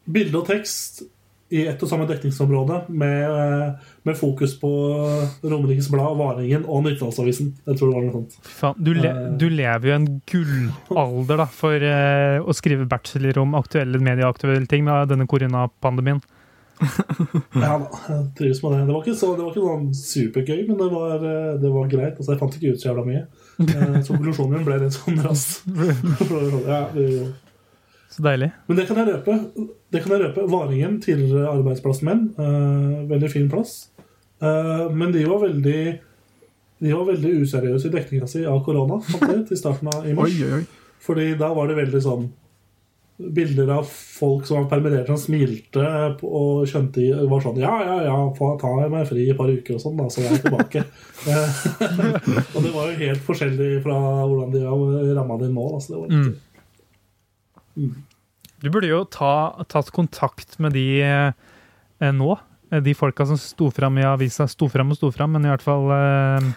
[0.07, 1.03] Bilde og tekst
[1.51, 3.75] i ett og samme dekningsområde med,
[4.07, 4.69] med fokus på
[5.43, 7.53] Romerikes Blad, Varingen og Nyttedalsavisen.
[7.67, 8.37] Jeg tror det var noe sånt.
[8.47, 9.23] Faen, du, le Eh.
[9.41, 14.85] du lever jo en gullalder da, for eh, å skrive bachelor om aktuelle medieaktuelle ting
[14.87, 16.21] med denne koronapandemien.
[16.81, 18.79] Ja da, jeg trives med det.
[18.87, 21.91] Det var ikke, så, det var ikke sånn supergøy, men det var, eh, det var
[21.91, 22.15] greit.
[22.17, 23.21] Altså, jeg fant ikke ut så jævla mye.
[23.61, 25.45] Eh, Så konklusjonen min ble litt sånn rass.
[26.71, 27.31] Ja, det-
[28.11, 28.51] Så deilig.
[28.67, 29.37] men det kan jeg røpe.
[29.91, 30.45] Det kan jeg røpe.
[30.51, 33.89] Varingen, tidligere arbeidsplassen min, uh, veldig fin plass.
[34.41, 35.81] Uh, men de var veldig
[36.81, 40.33] de var veldig useriøse i dekninga si av korona i starten av i mars.
[40.33, 40.93] Oi, oi, oi.
[41.01, 42.29] Fordi da var det veldig sånn
[43.21, 45.83] Bilder av folk som var permittert, som smilte
[46.25, 49.77] og skjønte var sånn Ja, ja, ja, få ta meg fri i et par uker
[49.77, 50.81] og sånn, da, så jeg er tilbake.
[51.29, 51.59] Eh,
[52.55, 55.67] og det var jo helt forskjellig fra hvordan de har ramma det nå.
[55.67, 56.41] Altså, det var litt,
[57.75, 59.33] Du burde jo ta,
[59.71, 62.35] tatt kontakt med de eh, nå.
[62.71, 64.47] Eh, De folka som sto fram i avisa.
[64.49, 66.51] Sto fram og sto fram, men i hvert fall eh,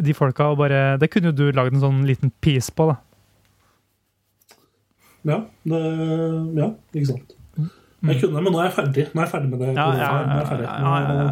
[0.00, 2.96] de folka og bare Det kunne jo du lagd en sånn liten piece på, da.
[5.28, 5.80] ja, det,
[6.56, 7.36] ja, ikke sant.
[8.00, 9.02] Jeg kunne, men nå er jeg ferdig.
[9.12, 9.72] Nå er jeg ferdig med det.
[9.76, 11.24] Ja, ja, er ja.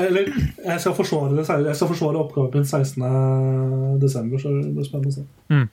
[0.00, 0.30] Eller,
[0.64, 3.98] jeg skal forsvare det Jeg skal forsvare oppgaven min 16.
[4.00, 5.26] desember, så det blir spennende å se.
[5.52, 5.66] Mm.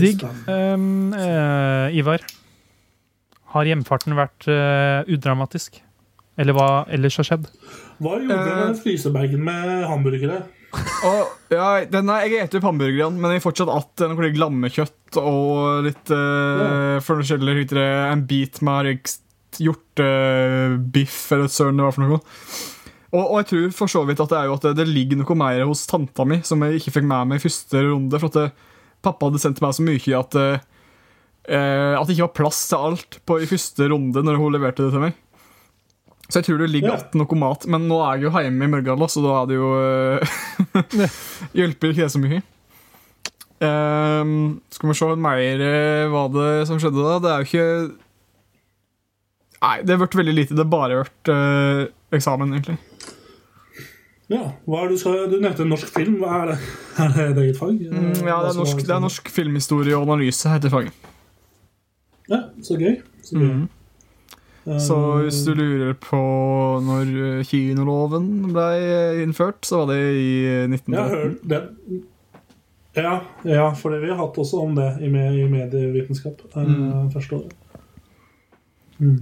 [0.00, 0.24] Digg.
[0.48, 2.24] Um, uh, Ivar,
[3.54, 5.80] har hjemfarten vært uh, udramatisk?
[6.40, 7.48] Eller hva ellers har skjedd?
[8.02, 10.42] Hva gjorde uh, Eh, frysebagen med hamburgere?
[11.06, 15.18] Og, ja, den er, jeg spiser opp hamburgerne, men jeg har fortsatt att noe lammekjøtt
[15.20, 17.78] og litt uh, forskjellig heter
[18.10, 18.98] En bit med
[19.62, 22.18] hjortebiff uh, eller søren det var for noe.
[23.14, 25.20] Og, og jeg tror for så vidt at det er jo at det, det ligger
[25.20, 28.18] noe mer hos tanta mi som jeg ikke fikk med meg i første runde.
[28.18, 28.48] For at det,
[29.04, 30.62] pappa hadde sendt meg så mye at eh,
[31.98, 34.94] At det ikke var plass til alt på, i første runde når hun leverte det
[34.94, 35.18] til meg.
[36.30, 36.96] Så jeg tror det ligger Ja.
[37.02, 37.66] igjen noe mat.
[37.68, 41.10] Men nå er jeg jo hjemme i Mørgdal, så da er det jo eh,
[41.58, 42.40] Hjelper ikke det så mye.
[43.64, 45.60] Um, skal vi se mer
[46.10, 47.20] hva det som skjedde da.
[47.22, 47.68] Det er jo ikke
[49.64, 50.56] Nei, det har vært veldig lite.
[50.56, 52.74] Det har bare vært uh, eksamen, egentlig.
[54.34, 56.16] Ja, hva er det du skal Du nevnte norsk film.
[56.22, 56.58] Hva er det?
[57.04, 57.74] Er det et eget fag?
[57.78, 60.92] Mm, ja, det er, norsk, det er norsk filmhistorie og analyse, heter faget.
[62.30, 62.96] Ja, så gøy.
[63.22, 63.48] Så, gøy.
[63.50, 63.64] Mm.
[64.64, 66.16] Um, Så hvis du lurer på
[66.86, 68.68] når eh, kinoloven ble
[69.20, 71.12] innført, så var det i eh, 1913.
[71.12, 72.06] hørt.
[72.94, 73.12] Ja,
[73.44, 76.40] ja, for det vi har hatt også om det i, med, i medievitenskap.
[76.54, 77.10] eh, Mm.
[77.12, 77.52] Første året.
[79.02, 79.18] Mm.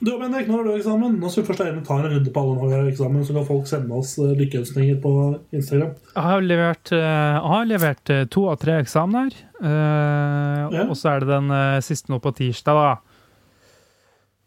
[0.00, 1.16] Du, og Bendik, når har du eksamen?
[1.20, 3.44] Nå skal vi først ta en runde på alle når vi har eksamen, så kan
[3.44, 5.10] folk sende oss eh, lykkeønskninger på
[5.52, 5.90] Instagram.
[6.14, 9.36] Jeg har levert, eh, jeg har levert eh, to av tre eksamener.
[9.60, 10.86] eh, Ja.
[10.88, 11.52] Og så er det den
[11.84, 12.96] siste nå på tirsdag, da.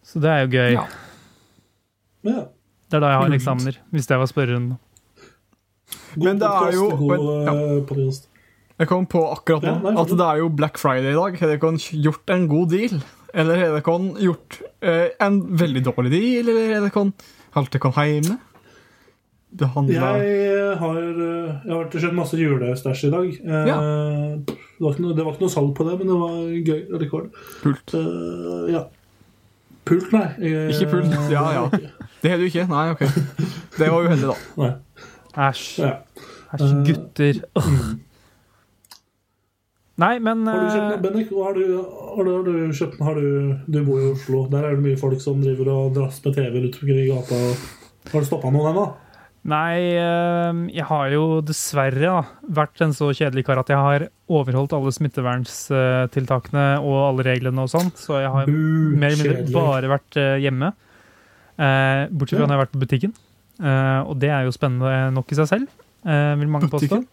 [0.03, 0.73] Så det er jo gøy.
[0.73, 0.87] Ja.
[2.23, 2.43] Ja.
[2.89, 4.77] Det er da jeg har eksamener, hvis det var spørrerunden.
[6.17, 8.11] Men det er jo- God men- ja.
[8.79, 11.37] Jeg kom på akkurat nå Ja, nei, at det er jo Black Friday i dag.
[11.39, 13.01] Har dere gjort en god deal?
[13.33, 16.49] Eller har dere gjort eh, en veldig dårlig deal?
[16.53, 17.05] Eller har dere
[17.55, 18.39] holdt dere hjemme?
[19.69, 20.21] handler...
[20.23, 23.27] Jeg har, eh, jeg har kjøpt masse julestæsj i dag.
[23.45, 23.77] Eh, Ja.
[24.43, 24.57] Det,
[24.89, 26.37] var noe, det var ikke noe salg på det, men det var
[26.69, 27.27] gøy rekord.
[27.61, 27.93] pult?
[27.93, 28.83] Eh, ja.
[29.85, 30.25] Pult, nei.
[30.39, 31.63] Jeg- Ikke pult, ja, ja.
[32.23, 32.65] Det har du ikke?
[32.69, 33.03] Nei, OK.
[33.77, 34.73] Det var uheldig, da.
[35.49, 35.79] Æsj.
[35.83, 35.93] Ja.
[36.53, 37.33] Æsj, gutter.
[37.33, 37.99] gutter.
[40.01, 41.29] Nei, men Har du kjøpt noe, eh, Bennik?
[41.37, 41.65] Har du,
[42.17, 43.27] har du, har du kjøpt har du,
[43.69, 44.47] du bor i Oslo.
[44.49, 47.41] Der er det mye folk som driver og dras med TV rundt omkring i gata.
[48.09, 48.87] Har du stoppa noen ennå?
[49.53, 52.23] Nei, eh, jeg har jo dessverre da,
[52.61, 57.69] vært en så kjedelig kar at jeg har overholdt alle smittevernstiltakene og alle reglene og
[57.73, 60.71] sånn, så jeg har Uh, mer eller mindre bare vært eh, hjemme.
[61.53, 62.47] Bortsett fra Ja.
[62.47, 63.13] når jeg har vært på butikken.
[64.09, 65.67] Og det er jo spennende nok i seg selv,
[66.03, 67.03] vil mange påstå.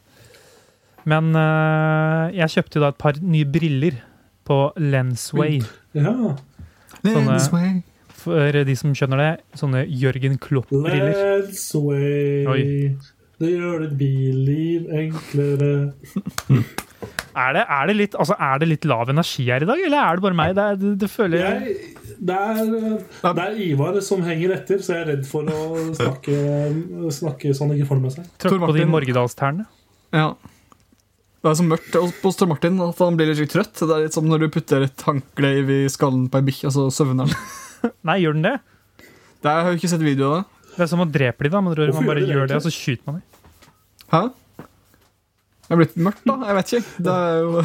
[1.09, 4.01] Men uh, jeg kjøpte jo da et par nye briller
[4.47, 5.61] på Lensway.
[5.97, 6.13] Ja.
[7.05, 7.39] Sånne-
[8.21, 11.41] For de som skjønner det, sånne Jørgen Klopp-briller.
[11.47, 12.45] Lensway.
[12.53, 12.65] Oi.
[13.41, 15.73] Det gjør ditt billiv enklere.
[17.31, 20.01] Er det, er, det litt, altså, er det litt lav energi her i dag, eller
[20.03, 20.51] er det bare meg?
[20.59, 22.73] Det, er- det, det føler jeg Jeg, det, er,
[23.39, 25.61] det er Ivar som henger etter, så jeg er redd for å
[25.97, 26.35] snakke,
[27.15, 28.27] snakke så han ikke får det med seg.
[28.43, 28.91] Tråkk på de Martin.
[28.97, 29.67] Morgedalstærne.
[30.19, 30.27] Ja.
[31.41, 33.73] Det er så mørkt hos Tor Martin at han blir litt trøtt.
[33.73, 36.75] Det er litt som når du putter et håndkle i skallen på ei bikkje, og
[36.77, 37.37] så søvner den.
[38.09, 38.57] Nei, gjør den det?
[39.41, 40.45] Det har jeg jo ikke sett video av det.
[40.75, 41.63] Det er som å drepe de, da.
[41.65, 43.25] Man, tror, man bare gjør det og så skyter man dem.
[44.11, 44.23] Hæ?
[45.71, 46.35] Det er blitt mørkt, da.
[46.45, 46.85] Jeg vet ikke.
[47.07, 47.49] Det er jo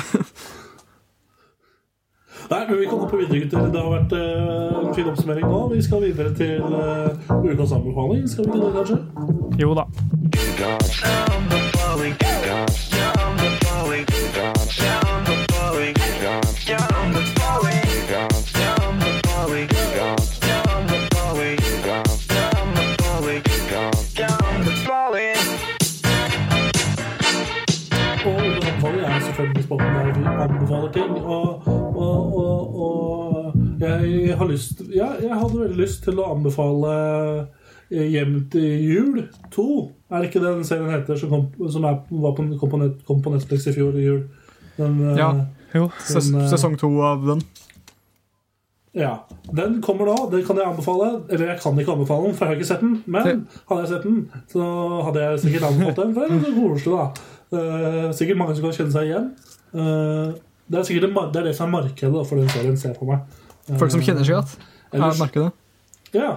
[2.45, 3.69] Nei, men Vi kan hoppe videre, gutter.
[3.73, 4.19] Det har vært uh,
[4.83, 5.59] en fin oppsummering nå.
[5.73, 7.09] Vi skal videre til uh,
[7.41, 8.23] ukas anbefaling.
[8.29, 8.97] Skal vi ikke det, kanskje?
[9.59, 9.83] Jo da.
[34.35, 36.93] Jeg har lyst Ja, jeg hadde veldig lyst til å anbefale
[37.89, 39.19] eh, Hjem til jul
[39.53, 39.65] 2.
[40.09, 43.03] Er det ikke den serien heter som kom, som er, var på, kom, på net,
[43.07, 44.23] kom på Netflix i fjor i jul?
[44.79, 45.29] Den, eh, Ja.
[45.75, 45.89] Jo.
[46.01, 47.43] ses eh, sesong to av den.
[48.95, 50.15] Ja, Den kommer nå.
[50.31, 51.21] Den kan jeg anbefale.
[51.29, 52.97] Eller jeg kan ikke anbefale den, for jeg har ikke sett den.
[53.05, 54.19] Men hadde jeg sett den,
[54.51, 54.67] så
[55.03, 56.13] hadde jeg sikkert anbefalt den.
[56.15, 57.31] For det er koselig, da.
[57.55, 59.27] Uh, sikkert mange som kan kjenne seg igjen.
[59.75, 60.31] Uh,
[60.71, 63.43] det, er sikkert det, er det som er markedet for den serien, ser på meg.
[63.69, 64.67] Eh, Folk som kjenner seg igjen.
[64.93, 65.51] Er ellers- det.
[66.13, 66.33] Ja.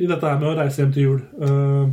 [0.00, 1.20] I dette her med å reise hjem til jul.
[1.36, 1.90] Uh,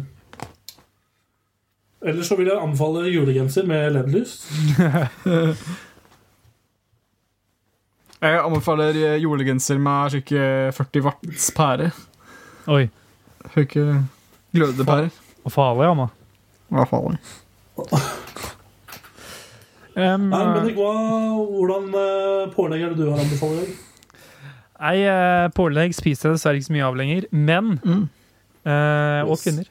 [2.07, 4.37] ellers så vil jeg anbefale julegenser med LED-lys.
[8.17, 11.91] Jeg anbefaler eh, julegenser med slik eh, 40 watts pære.
[12.73, 12.87] Oi.
[13.53, 13.99] Slik eh,
[14.57, 15.11] glødepærer.
[15.45, 16.07] Og farlig, Anna.
[16.73, 17.19] Hva farlig?
[19.97, 20.89] Um, Nei, men hva,
[21.41, 23.69] hvordan uh, pålegg er det du har anbefalt i dag?
[24.79, 27.25] Nei, eh, pålegg spiser jeg dessverre ikke så mye av lenger.
[27.31, 28.03] Menn Mm.
[28.67, 29.65] eh, og kvinner.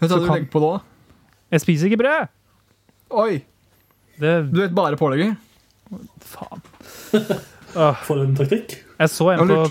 [0.00, 0.72] Hva tar du kan- legger på da?
[1.52, 2.28] Jeg spiser ikke brød!
[3.12, 3.42] Oi!
[4.18, 5.36] Det Du vet bare pålegget?
[6.20, 6.62] Faen.
[8.06, 8.78] For en taktikk.
[8.98, 9.70] jeg så en på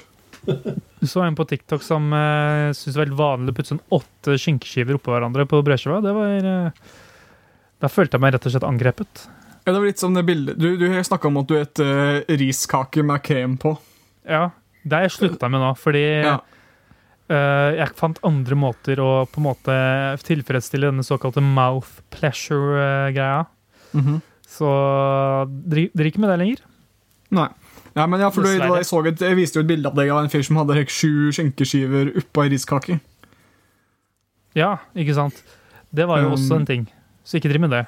[1.06, 4.38] så en på TikTok som uh, syntes det var helt vanlig å putte sånn åtte
[4.42, 6.00] skinkeskiver oppå hverandre på brødskiva.
[6.02, 6.72] Det var uh,
[7.82, 9.28] Da følte jeg meg rett og slett angrepet.
[9.66, 11.78] Ja, det var litt som det bildet Du, du har snakka om at du spiser
[12.42, 13.76] riskake med krem på.
[14.26, 14.50] Ja,
[14.84, 16.40] det har jeg slutta med nå, fordi Ja.
[17.32, 19.76] Uh, jeg fant andre måter å på en måte
[20.28, 23.46] tilfredsstille denne såkalte mouth pleasure-greia.
[23.96, 24.18] Mhm.
[24.52, 24.68] Så
[25.72, 26.60] dri- ikke med det lenger.
[27.32, 27.48] Nei.
[27.96, 30.10] Ja, men ja, for du, jeg, så et, jeg viste jo et bilde av deg
[30.12, 33.00] av en fyr som hadde sju skinkeskiver oppå ei riskake.
[34.56, 35.40] Ja, ikke sant?
[35.94, 36.86] Det var jo Um, også en ting.
[37.24, 37.86] Så ikke driv med det.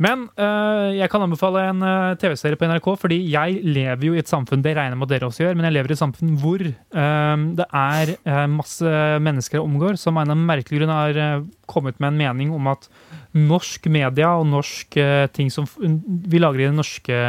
[0.00, 4.22] Men eh, jeg kan anbefale en eh, TV-serie på NRK, fordi jeg lever jo i
[4.22, 6.64] et samfunn det regner med dere også gjør, men jeg lever i et samfunn hvor
[6.64, 8.14] eh, det er
[8.50, 8.94] masse
[9.26, 12.88] mennesker jeg omgår som av merkelig grunn har kommet med en mening om at
[13.36, 14.96] norsk media og norsk
[15.36, 17.20] ting som vi lager i den norske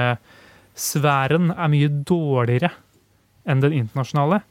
[0.74, 2.72] sfæren, er mye dårligere
[3.46, 4.42] enn den internasjonale.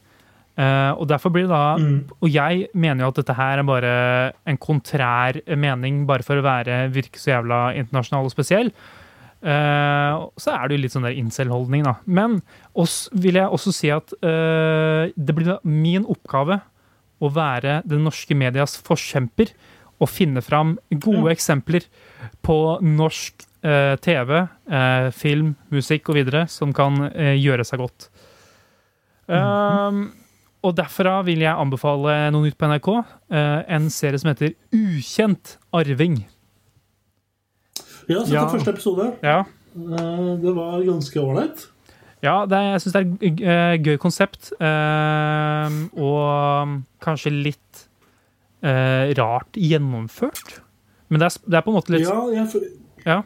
[0.53, 2.05] Eh, og derfor blir det da Mm.
[2.21, 6.45] og jeg mener jo at dette her er bare en kontrær mening, bare for å
[6.45, 8.71] være, virke så jævla internasjonal og spesiell.
[9.43, 11.97] Uh, så er det jo litt sånn der incel-holdning, da.
[12.05, 12.41] Men
[12.73, 16.61] oss vil jeg også si at uh, det blir da min oppgave
[17.19, 19.51] å være den norske medias forkjemper
[19.99, 21.83] og finne fram gode eksempler
[22.41, 24.47] på norsk TV,
[25.15, 28.09] film, musikk og videre som kan gjøre seg godt.
[29.31, 30.09] Um,
[30.63, 32.87] og derfra vil jeg anbefale noe nytt på NRK.
[33.31, 36.25] eh, en serie som heter Ukjent arving.
[38.09, 38.47] Ja, så Ja.
[38.47, 39.13] første episode.
[39.23, 39.43] Ja,
[39.75, 41.67] Eh, Det var ganske ålreit.
[42.21, 44.51] ja det er, jeg syns det er et eh, gøy konsept.
[45.97, 47.87] og kanskje litt
[48.63, 50.59] rart gjennomført.
[51.09, 52.69] Men det er, det er på en måte litt Ja, jeg,
[53.05, 53.21] Ja.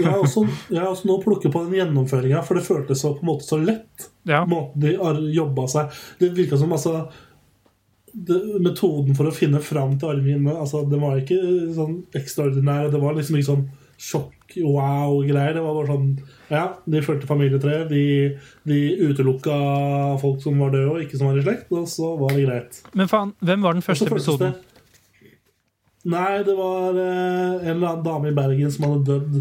[0.00, 3.12] Jeg, har også, jeg har også nå plukket på den gjennomføringa, for det føltes så,
[3.14, 4.08] på en måte så lett.
[4.26, 4.42] ja.
[4.48, 7.08] Måten de har jobba seg Det virka som altså
[8.16, 11.36] det, metoden for å finne fram til arvingene altså, Det var ikke
[11.76, 12.88] sånn ekstraordinær.
[12.94, 13.66] Det var liksom ikke sånn
[14.06, 15.54] sjokk-wow-greier.
[15.56, 16.08] Det var bare sånn
[16.50, 17.88] Ja, de fulgte familietreet.
[17.90, 18.02] De,
[18.68, 18.78] de
[19.10, 19.56] utelukka
[20.22, 22.80] folk som var døde og ikke som var i slekt, og så var det greit.
[22.96, 24.56] Men faen, hvem var den første episoden?
[24.56, 24.72] det-
[26.06, 29.40] Nei, det var eh, en eller annen dame i Bergen som hadde dødd.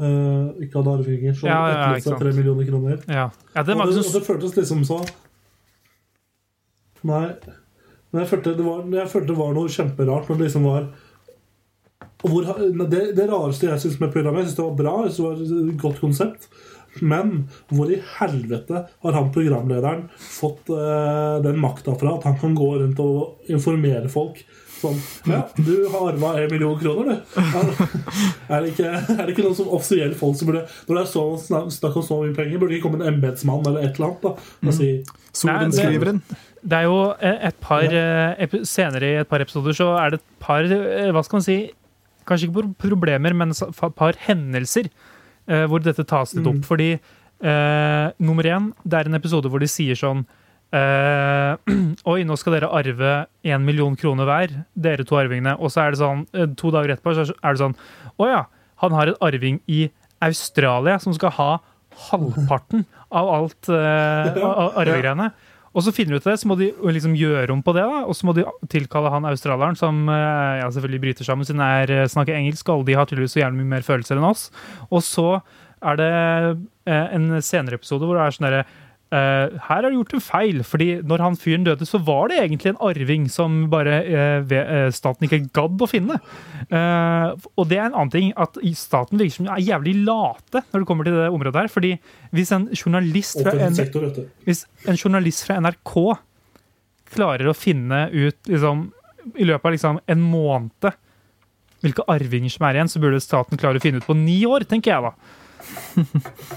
[0.00, 1.36] Eh, ikke hadde arvinger.
[1.36, 3.00] Som Ja, ja, etterlot seg tre millioner kroner.
[3.06, 5.00] Ja, ja det Og det, og det føltes liksom så
[7.06, 7.26] Nei.
[8.10, 10.86] Men jeg følte det var, jeg følte det var noe kjemperart når det liksom var
[12.24, 12.46] hvor,
[12.88, 15.58] det, det rareste jeg syns med programmet Jeg synes det var bra, jeg synes det
[15.60, 16.48] var et godt konsept.
[17.04, 17.32] Men
[17.68, 22.70] hvor i helvete har han programlederen fått uh, den makta fra at han kan gå
[22.80, 24.40] rundt og informere folk
[24.80, 24.98] sånn
[25.30, 27.36] Ja, du har arva en million kroner, du.
[28.48, 31.10] Er det ikke, er det ikke noen som offisielle folk som burde Når det er
[31.12, 33.96] så snak- snakk om så mye penger, burde det ikke komme en embetsmann eller et
[33.98, 34.34] eller annet da,
[34.70, 34.90] og si
[35.36, 36.22] Sorenskriveren.
[36.66, 40.20] Det er jo eh, et par eh, Senere i et par episoder så er det
[40.22, 41.58] et par eh, Hva skal man si
[42.26, 44.88] Kanskje ikke problemer, men et par hendelser
[45.46, 46.64] eh, hvor dette tas litt opp.
[46.66, 50.24] Fordi eh, nummer én, det er en episode hvor de sier sånn
[50.74, 51.76] eh,
[52.12, 53.14] Oi, nå skal dere arve
[53.46, 55.56] én million kroner hver, dere to arvingene.
[55.60, 57.76] Og så er det sånn, eh, to dager etterpå så er det sånn
[58.16, 58.42] Å ja,
[58.82, 59.86] han har en arving i
[60.24, 61.50] Australia som skal ha
[62.08, 65.30] halvparten av alt uh, arvegreiene.
[65.76, 68.02] Og så finner du ut det, så må de liksom gjøre om på det, da,
[68.08, 72.08] og så må de tilkalle han australieren, som eh, ja, selvfølgelig bryter sammen siden han
[72.08, 74.46] snakker engelsk, og alle de har tydeligvis så gjerne mye mer følelser enn oss.
[74.88, 75.26] Og så
[75.84, 76.08] er det
[76.88, 78.64] en senere episode hvor det er sånn derre
[79.14, 82.40] eh, her har du gjort en feil, fordi når han fyren døde, så var det
[82.42, 86.18] egentlig en arving som bare uh, staten ikke gadd å finne.
[86.70, 90.82] Uh, og det er en annen ting, at staten virker som er jævlig late når
[90.82, 91.72] det kommer til det området her.
[91.72, 91.94] fordi
[92.34, 93.80] hvis en journalist fra en,
[94.90, 95.96] en journalist fra NRK
[97.16, 98.88] klarer å finne ut liksom,
[99.38, 100.92] i løpet av liksom, en måned
[101.84, 104.66] hvilke arvinger som er igjen, så burde staten klare å finne ut på ni år,
[104.68, 105.12] tenker jeg da.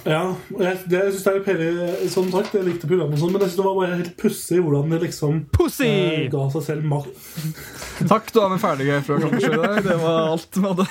[0.04, 1.70] Ja, jeg, det, jeg synes det er peri,
[2.12, 4.60] sånn takk, jeg likte programmet, og sånn, men jeg synes det var bare helt pussig
[4.64, 5.88] hvordan det liksom Pussy!
[5.88, 7.22] eh, ga seg selv makt.
[8.10, 9.80] Takk, da er vi ferdige før dag.
[9.86, 10.88] Det var alt vi hadde.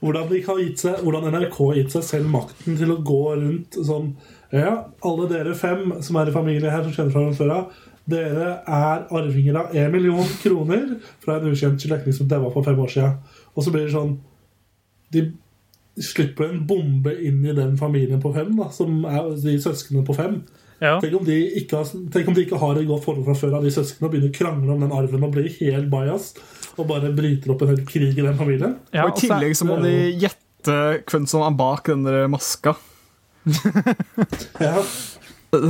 [0.00, 3.20] Hvordan, de har gitt seg, hvordan NRK har gitt seg selv makten til å gå
[3.30, 4.12] rundt sånn
[4.50, 4.72] Ja,
[5.06, 7.76] alle dere fem som er i familie her, som kjenner fra før av,
[8.10, 12.80] dere er arvinger av én million kroner fra en ukjent slektning som daua for fem
[12.82, 13.14] år siden.
[13.54, 14.18] Og så blir det sånn
[15.10, 15.24] De
[16.04, 20.16] slipper en bombe inn i den familien på fem, da, som er de søsknene på
[20.16, 20.40] fem.
[20.80, 20.94] Ja.
[21.02, 23.58] Tenk om, de ikke har, tenk om de ikke har et godt forhold fra før
[23.58, 26.40] av de søsknene og begynner å krangle om den arven og blir helt biased
[26.80, 28.78] og bare bryter opp en hel krig i den familien.
[28.94, 30.76] Ja, og I tillegg så må de gjette
[31.10, 32.76] hvem som er bak den der maska.
[34.60, 34.80] Ja.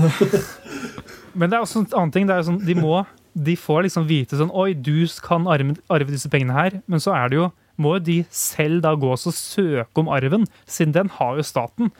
[1.39, 2.27] Men det er også en annen ting.
[2.29, 3.01] Det er sånn, de, må,
[3.33, 6.81] de får liksom vite sånn Oi, du kan arve, arve disse pengene her.
[6.91, 7.47] Men så er det jo
[7.83, 11.93] må jo de selv da gå og søke om arven, siden den har jo staten.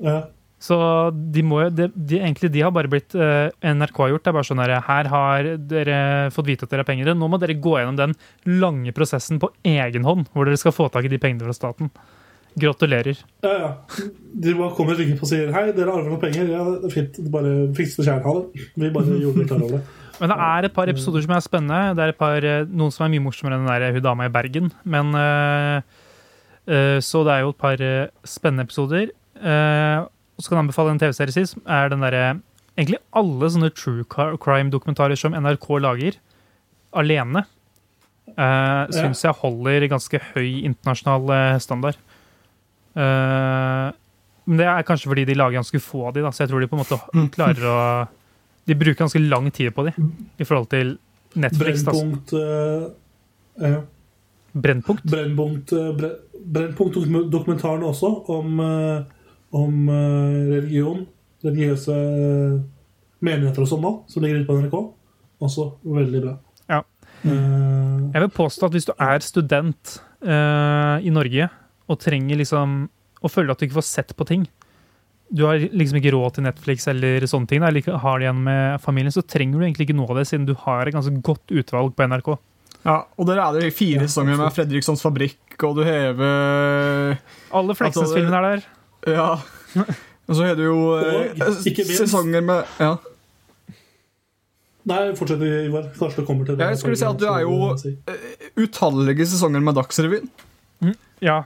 [0.00, 0.20] Ja.
[0.60, 0.76] Så
[1.32, 4.24] de må jo de, de, Egentlig de har bare blitt uh, NRK har gjort.
[4.26, 5.98] Det er bare sånn her, her har dere
[6.34, 7.14] fått vite at dere har penger.
[7.16, 8.16] Nå må dere gå gjennom den
[8.60, 11.88] lange prosessen på egen hånd, hvor dere skal få tak i de pengene fra staten.
[12.60, 13.16] Gratulerer.
[13.46, 13.70] Ja, ja.
[14.42, 16.50] De bare kommer ringende og sier Hei, dere arver noen penger.
[16.50, 17.20] Ja, det fint.
[17.32, 18.20] Bare fiks det sjæl.
[18.26, 18.68] Ha det.
[18.74, 19.99] Vi bare gjorde det klar over det.
[20.20, 21.96] Men det er et par episoder som er spennende.
[21.96, 24.32] Det er par, eh, Noen som er mye morsommere enn den der hun dama i
[24.32, 24.70] Bergen.
[24.84, 25.80] Men uh,
[26.68, 29.10] uh, Så det er jo et par eh, spennende episoder.
[29.40, 30.04] Uh,
[30.40, 32.40] så kan jeg anbefale en TV-serie sist, er den derre
[32.78, 34.06] Egentlig alle sånne true
[34.40, 36.14] crime-dokumentarer som NRK lager
[36.96, 37.42] alene,
[38.38, 41.98] uh, syns jeg holder ganske høy internasjonal eh, standard.
[42.96, 43.90] Uh,
[44.48, 46.62] men det er kanskje fordi de lager ganske få av de, da, så jeg tror
[46.62, 47.76] de på en måte klarer å
[48.68, 50.98] De bruker ganske lang tid på dem i forhold til
[51.34, 51.84] Netflix.
[51.86, 53.80] Brennpunkt Brennpunkt uh, ja.
[54.52, 55.04] Brennpunkt.
[55.06, 59.02] Brennpunkt, eh, Bre- Brennpunkt-dokumentaren også om, eh,
[59.54, 59.88] om
[60.50, 61.04] religion.
[61.44, 61.94] Religiøse
[63.22, 64.74] menigheter og sånn nå, som ligger ute på NRK.
[65.46, 66.34] Også veldig bra.
[66.68, 66.80] Ja.
[67.24, 71.46] Uh, Jeg vil påstå at hvis du er student uh, i Norge
[71.86, 72.88] og trenger liksom
[73.20, 74.46] og føler at du ikke får sett på ting
[75.32, 78.40] Du har liksom ikke råd til Netflix eller sånne ting, eller ikke har det igjen
[78.42, 81.12] med familien, så trenger du egentlig ikke noe av det, siden du har et ganske
[81.22, 82.32] godt utvalg på NRK.
[82.84, 87.18] Ja, og der er det fire sesonger med Fredrikssons fabrikk, og du hever
[87.52, 88.66] Alle Fleksnes-filmene er der.
[89.14, 89.28] Ja.
[90.30, 92.92] Og så har du jo eh, Og, ikke minst- sesonger med Ja.
[94.90, 95.88] nei, fortsett, Ivar.
[95.98, 96.68] Kanskje du kommer til det.
[96.70, 97.92] Jeg skulle si at du er jo- Si.
[98.56, 100.28] Utallige sesonger med Dagsrevyen.
[101.20, 101.42] Ja.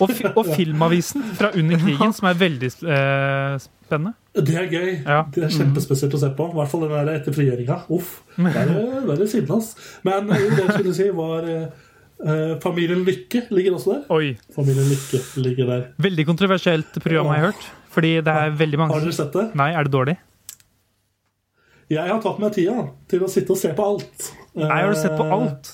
[0.00, 4.14] Og, fi og Filmavisen fra under krigen, som er veldig eh, spennende.
[4.34, 4.90] Det er gøy.
[5.02, 5.20] Ja.
[5.34, 6.46] Det er kjempespesielt å se på.
[6.52, 7.80] I hvert fall den der etter frigjøringa.
[7.92, 8.20] Uff.
[8.40, 8.72] Det er,
[9.08, 9.74] det er siden hans.
[10.06, 11.66] Men eh, det jeg skulle si, var eh,
[12.24, 14.02] eh, Familien Lykke ligger også der.
[14.16, 14.32] Oi.
[14.56, 15.84] Familien Lykke ligger der.
[16.08, 17.70] Veldig kontroversielt program, har jeg hørt.
[17.90, 19.48] Fordi det er veldig mange Har dere sett det?
[19.58, 20.16] Nei, er det dårlig?
[21.90, 24.28] Jeg har tatt meg tida til å sitte og se på alt.
[24.54, 25.72] Nei, har du sett på alt?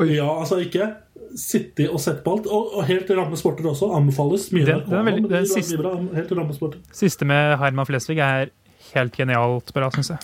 [0.00, 0.12] Oi.
[0.14, 0.86] Ja, altså ikke
[1.38, 2.48] sitte og sett på alt.
[2.50, 3.90] Og, og helt ramme sporter også.
[3.96, 4.48] Anbefales.
[4.54, 6.80] Mye Det, NRK, er veldig- det, den siste- bra, Helt ramme sporter.
[6.92, 8.50] Siste med Herman Flesvig er
[8.94, 10.18] helt genialt bra, syns jeg.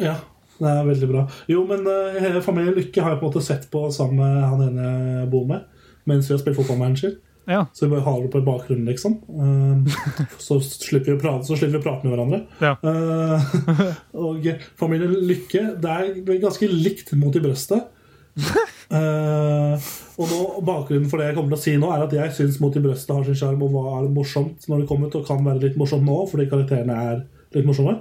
[0.00, 0.16] Ja,
[0.58, 1.26] det er veldig bra.
[1.50, 4.44] Jo, men uh, hele Familien Lykke har jeg på en måte sett på sammen med
[4.44, 5.64] han ene jeg bor med,
[6.08, 7.16] mens vi har spilt fotballmanager.
[7.46, 7.66] Ja.
[7.72, 9.20] Så vi bare har det på bakgrunnen, liksom.
[9.30, 9.84] Uh,
[10.46, 12.40] så, slipper vi å prate, så slipper vi å prate med hverandre.
[12.60, 12.74] Ja.
[12.82, 14.48] Uh, og
[14.80, 17.92] Familien Lykke Det er ganske likt mot i brøstet.
[18.86, 22.34] Eh, og nå, Bakgrunnen for det jeg kommer til å si nå, er at jeg
[22.36, 25.26] syns Mot i brøstet har sin sjarm og var morsomt når det kommer ut, og
[25.26, 27.24] kan være litt morsomt nå, fordi karakterene er
[27.56, 27.96] litt morsomme.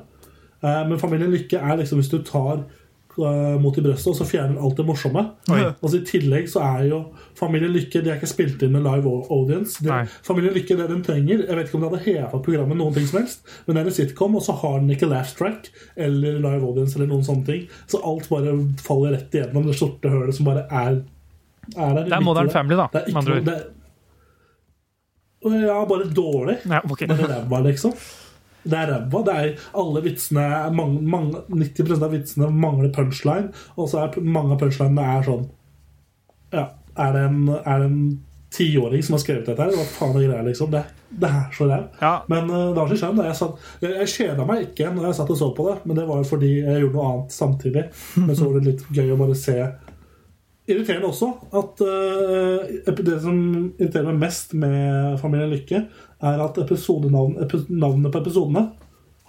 [0.61, 2.67] Uh, men Familien Lykke er liksom hvis du tar
[3.15, 5.21] Mot i brøstet, og så fjerner alt det morsomme.
[5.53, 5.61] Oi.
[5.79, 6.99] Og I tillegg så er jo
[7.39, 9.79] Familien Lykke De er ikke spilt inn med live audience.
[9.83, 10.01] De.
[10.25, 13.07] Familien Lykke det den trenger Jeg vet ikke om det hadde heva programmet noen ting
[13.07, 16.41] som helst, men det er en sitcom, og så har den ikke laugh track eller
[16.43, 17.63] live audience eller noen sånne ting.
[17.91, 20.99] Så alt bare faller rett igjennom det sorte hølet som bare er,
[21.75, 22.03] er der.
[22.03, 23.73] Det er Modern Family, da, Det er med ikke andre noe ord.
[25.45, 26.57] Ja, bare dårlig.
[26.65, 27.93] Ja, er Bare ræva, liksom.
[28.65, 29.21] Det er ræva.
[29.27, 34.55] Det er alle vitsene mange, mange, 90% av vitsene mangler punchline, og så er mange
[34.55, 35.45] av punchlinene er sånn
[36.55, 37.99] Ja, er det en, er det en
[38.55, 39.73] tiåring som har skrevet dette her?
[39.75, 40.69] Hva faen er greia, liksom?
[40.71, 40.81] Det,
[41.19, 41.87] det er så ræv.
[41.99, 42.11] Ja.
[42.31, 45.17] Men uh, det har sin skjønt Jeg, satt- jeg, jeg kjeda meg ikke når jeg
[45.19, 47.83] satt og så på det, men det var jo fordi jeg gjorde noe annet samtidig.
[48.27, 49.57] Men så var det litt gøy å bare se
[50.65, 53.37] Irriterende også at uh, det som
[53.77, 55.83] irriterer meg mest med Familien Lykke,
[56.25, 56.57] er at
[57.69, 58.63] navnene på episodene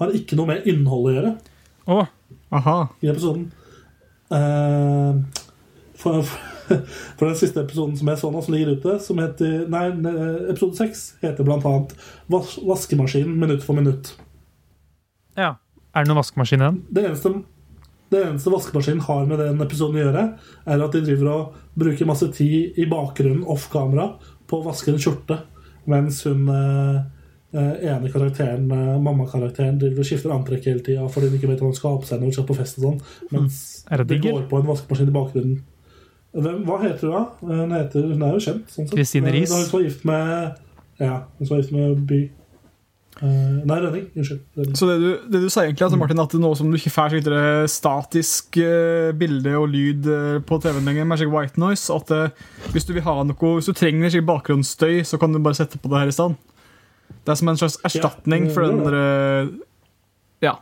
[0.01, 1.35] har ikke noe med innholdet å gjøre
[1.87, 2.07] Oh,
[2.57, 2.77] Aha.
[3.05, 3.45] i episoden.
[4.33, 5.21] Uh,
[6.01, 6.25] for,
[7.19, 9.85] for den siste episoden som jeg så nå, som ligger ute, som heter Nei,
[10.51, 11.93] episode seks heter blant annet
[12.33, 14.15] vas Vaskemaskinen minutt for minutt.
[15.39, 15.53] ja.
[15.97, 16.81] Er det noen vaskemaskin igjen?
[16.93, 17.31] Det eneste,
[18.13, 20.25] det eneste vaskemaskinen har med den episoden å gjøre,
[20.67, 24.13] er at de driver og bruker masse tid i bakgrunnen off kamera
[24.47, 25.41] på å vaske en skjorte,
[25.91, 27.01] mens hun eh,
[27.57, 31.65] eh, ene karakteren, eh, mammakarakteren, driver og skifter antrekk hele tida fordi hun ikke vet
[31.65, 33.01] hva hun skal ha på seg når hun skal på fest og sånn.
[33.35, 33.59] Mens
[33.91, 35.59] Er det det går på en vaskemaskin i bakgrunnen.
[36.37, 37.53] Hvem, hva heter hun, da?
[37.63, 38.67] Hun, heter, hun er jo kjent.
[38.71, 39.15] Sånn sett.
[39.33, 39.55] Riis.
[39.55, 42.21] Hun var gift med Ja, hun var gift med By.
[43.25, 43.29] Eh,
[43.65, 44.09] nei, Rønning.
[44.13, 44.41] Unnskyld.
[44.59, 44.77] Rønning.
[44.77, 47.15] Så det du, det du sier egentlig, altså, Martin, at nå som du ikke får
[47.15, 47.31] slikt
[47.73, 52.13] statisk uh, bilde og lyd uh, på TV-en lenger, med white noise, at
[52.75, 55.81] hvis du vil ha noe, hvis du trenger slik bakgrunnsstøy, så kan du bare sette
[55.81, 56.37] på det her i stand?
[57.25, 59.51] Det er som en slags erstatning Ja, for den det der,
[60.45, 60.55] Ja.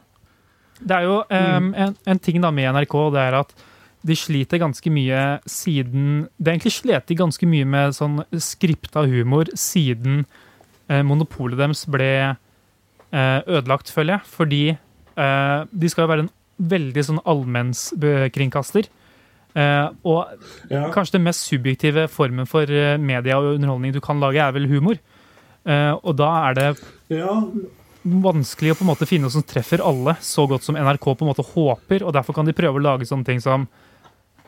[0.79, 3.55] Det er jo um, en, en ting da med NRK, det er at
[4.05, 9.07] de sliter ganske mye siden Det er egentlig slet de ganske mye med sånn skripta
[9.09, 10.27] humor siden
[11.09, 12.35] monopolet deres ble
[13.15, 14.27] ødelagt, føler jeg.
[14.35, 16.33] Fordi eh, de skal jo være en
[16.75, 18.89] veldig sånn allmennskringkaster.
[19.55, 20.27] Eh, og
[20.71, 20.89] Ja.
[20.91, 24.67] kanskje den mest subjektive formen for eh, media og underholdning du kan lage, er vel
[24.69, 24.99] humor.
[25.67, 26.67] Eh, og da er det
[27.09, 27.39] ja,
[28.05, 31.23] vanskelig å på en måte finne noe som treffer alle så godt som NRK på
[31.25, 33.65] en måte håper, og derfor kan de prøve å lage sånne ting som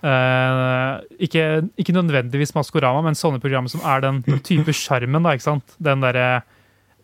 [0.02, 1.46] eh, ikke,
[1.80, 5.24] ikke nødvendigvis Maskorama, men sånne programmer som er den type sjarmen?
[5.78, 6.42] Den derre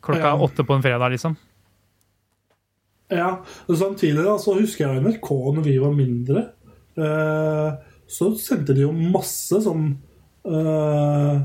[0.02, 1.36] klokka åtte på en fredag, liksom.
[3.12, 3.30] Ja,
[3.68, 6.46] og Samtidig da, så husker jeg NRK når vi var mindre.
[6.96, 7.72] Eh,
[8.12, 9.86] så sendte de jo masse sånn
[10.44, 11.36] eh,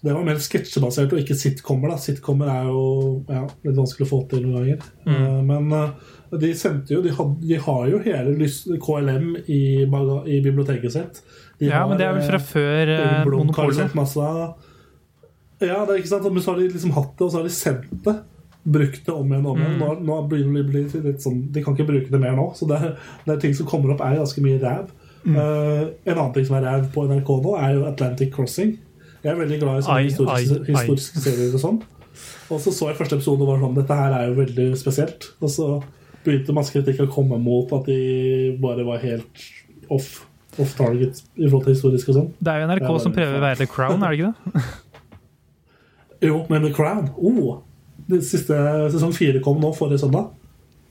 [0.00, 1.92] Det var mer sketsjebasert og ikke sitcomer.
[1.92, 2.84] da Sitcomer er jo
[3.28, 4.86] ja, litt vanskelig å få til noen ganger.
[5.08, 9.60] Eh, men eh, de sendte jo de, had, de har jo hele lyst, KLM i,
[9.84, 11.22] i biblioteket sitt.
[11.58, 13.94] De Ja, har, men det er vel fra eh, før eh, Monopolet.
[15.58, 17.48] Ja, det er ikke sant Men så har de liksom hatt det, og så har
[17.48, 18.16] de sendt det.
[18.64, 19.76] Brukt det om igjen og om igjen.
[19.76, 19.82] Mm.
[19.82, 22.48] Nå, nå begynner det å bli litt sånn De kan ikke bruke det mer nå.
[22.58, 24.90] Så det det er ting som kommer opp, er ganske mye ræv.
[25.24, 25.36] Mm.
[25.36, 28.76] Uh, en annen ting som er ræv på NRK nå, er jo Atlantic Crossing.
[29.22, 30.82] Jeg er veldig glad i sånne Ai, historiske, ai, ai.
[30.82, 31.78] historiske serier og sånn.
[32.48, 35.30] Og så så jeg første episode og var sånn Dette her er jo veldig spesielt.
[35.42, 35.68] Og så
[36.24, 39.46] begynte masse kritikk å komme mot at de bare var helt
[39.92, 40.26] off,
[40.58, 42.28] off target i forhold til historisk og sånn.
[42.38, 44.58] Det er jo NRK er som er prøver å være The Crown, er det ikke
[44.58, 44.68] det?
[46.28, 47.60] Jo, men The Crown oh,
[48.08, 48.56] det siste
[48.92, 50.30] Sesong fire kom nå forrige søndag,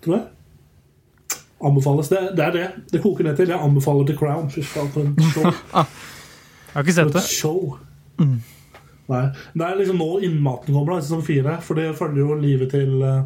[0.06, 0.26] tror jeg.
[1.68, 2.10] Anbefales.
[2.12, 2.66] Det, det er det.
[2.92, 3.50] Det koker ned til.
[3.50, 4.50] Jeg anbefaler The Crown.
[4.54, 5.48] Fy faen, for en show.
[6.68, 7.24] Jeg har ikke sett et det.
[7.26, 7.78] show.
[9.08, 9.24] Nei.
[9.58, 11.56] Det er liksom nå innmaten kommer, da, i sesong fire.
[11.66, 13.24] For det følger jo livet til, eh,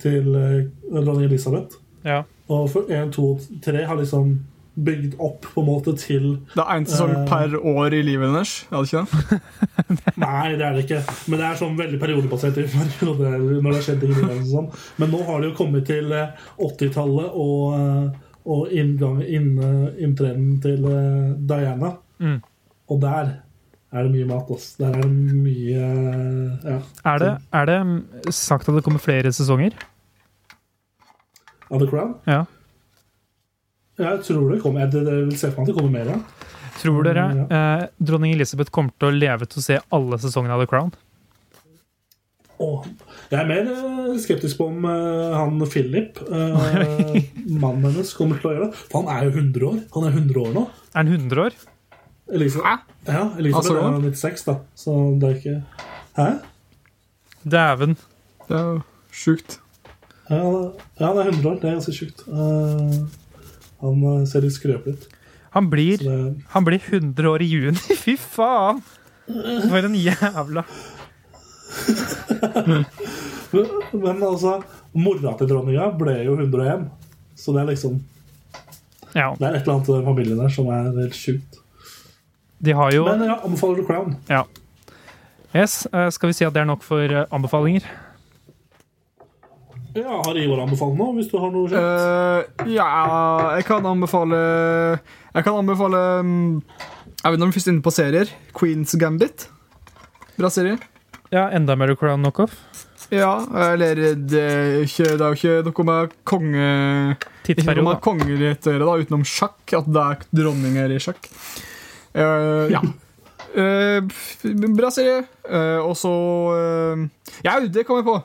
[0.00, 0.62] til eh,
[0.94, 1.76] dronning Elisabeth.
[2.06, 2.22] Ja.
[2.48, 4.32] Og for 1, 2 og 3 har liksom
[4.74, 8.30] bygd opp på en måte til Det er én sesong uh, per år i livet
[8.30, 8.54] hennes.
[8.70, 10.14] Er det ikke det?
[10.24, 11.00] Nei, det er det ikke.
[11.30, 12.58] Men det er sånn veldig periodebasert.
[13.06, 14.68] når det har skjedd ting sånn.
[14.98, 19.54] Men nå har det jo kommet til eh, 80-tallet og, eh, og inngang, inn,
[20.02, 21.94] inntreden til eh, Diana.
[22.18, 22.38] Mm.
[22.90, 23.34] Og der
[23.94, 24.54] er det mye mat.
[24.54, 24.74] Ass.
[24.80, 26.78] Der er det mye eh, ja,
[27.14, 27.80] Er, det, er det
[28.34, 29.78] sagt at det kommer flere sesonger?
[31.74, 32.14] av The Crown.
[32.24, 32.44] Ja.
[33.98, 34.84] Jeg tror det kommer.
[34.84, 36.12] Jeg, jeg vil se for meg at det kommer mer.
[36.14, 36.52] Ja.
[36.80, 40.56] Tror dere Mm, eh, dronning Elisabeth kommer til å leve til å se alle sesongene
[40.56, 40.90] av The Crown?
[42.58, 42.84] Oh,
[43.30, 46.58] jeg er mer eh, skeptisk på om uh, han Philip, uh,
[47.62, 48.82] mannen hennes, kommer til å gjøre det.
[48.90, 49.78] For han er jo 100 år.
[49.96, 50.66] Han er 100 år nå.
[50.92, 51.56] Er han 100 år?
[52.34, 54.54] Elisabeth, ja, Elisabeth Altså, er 96, da.
[54.80, 55.56] Så det er ikke
[56.16, 56.28] Hæ?
[57.44, 57.98] Dæven.
[58.48, 58.78] Det er jo
[59.12, 59.58] sjukt.
[60.30, 60.38] Ja,
[61.00, 61.58] ja, det er 100 år.
[61.60, 62.22] Det er ganske sjukt.
[62.28, 62.94] Eh,
[63.84, 65.06] han eh, ser litt skrøpelig ut.
[65.54, 67.78] Han blir, det- han blir 100 år i juni.
[68.04, 68.82] Fy faen!
[69.24, 70.62] For en jævla
[73.94, 74.58] Men altså,
[74.94, 76.88] mora til dronninga ble jo 101.
[77.38, 78.00] Så det er liksom
[79.14, 79.28] Ja.
[79.38, 81.60] Det er et eller annet i den familien der som er helt sjukt.
[82.64, 84.16] De har jo Men ja, anbefaler du Crown?
[84.30, 84.42] Ja.
[85.54, 87.86] Yes, eh, skal vi si at det er nok for eh, anbefalinger?
[89.94, 91.78] Ja, Har Ivar anbefalt noe, hvis du har noe kjent?
[91.78, 92.86] Uh, ja,
[93.54, 94.38] jeg kan anbefale
[94.98, 96.56] Jeg kan anbefale mm,
[97.20, 98.32] Jeg vet ikke om vi først er inne på serier.
[98.58, 99.46] Queens Gambit.
[100.34, 100.80] Bra serie.
[101.30, 102.56] Ja, enda mer Crown knockoff.
[103.12, 103.36] Ja,
[103.72, 107.86] eller det er, ikke, det er jo ikke noe med konge Ikke noe Tidsperiode.
[107.86, 109.62] med kongelighet å gjøre, da, utenom sjakk.
[109.78, 111.30] At det er dronninger i sjakk.
[112.14, 112.82] Uh, ja.
[113.54, 115.22] uh, bra serie.
[115.46, 116.14] Uh, og så
[116.50, 117.06] uh,
[117.46, 118.18] Ja, det kom jeg på.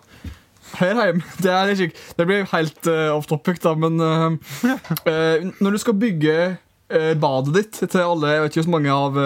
[0.78, 1.24] Her hjemme.
[1.42, 2.02] Det, er kjipt.
[2.18, 4.36] det blir helt uh, off topic, da, men uh,
[5.06, 6.40] uh, Når du skal bygge
[7.22, 9.18] badet ditt til alle Jeg vet ikke hvor mange av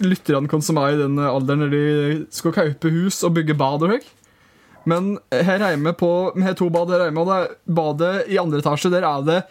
[0.00, 1.82] lytterne kan som er i den alderen når de
[2.32, 4.06] skal kjøpe hus og bygge bad og.
[4.88, 6.08] Men her hjemme på,
[6.38, 9.26] vi har to bad her hjemme, og det er badet i andre etasje, der er
[9.26, 9.42] det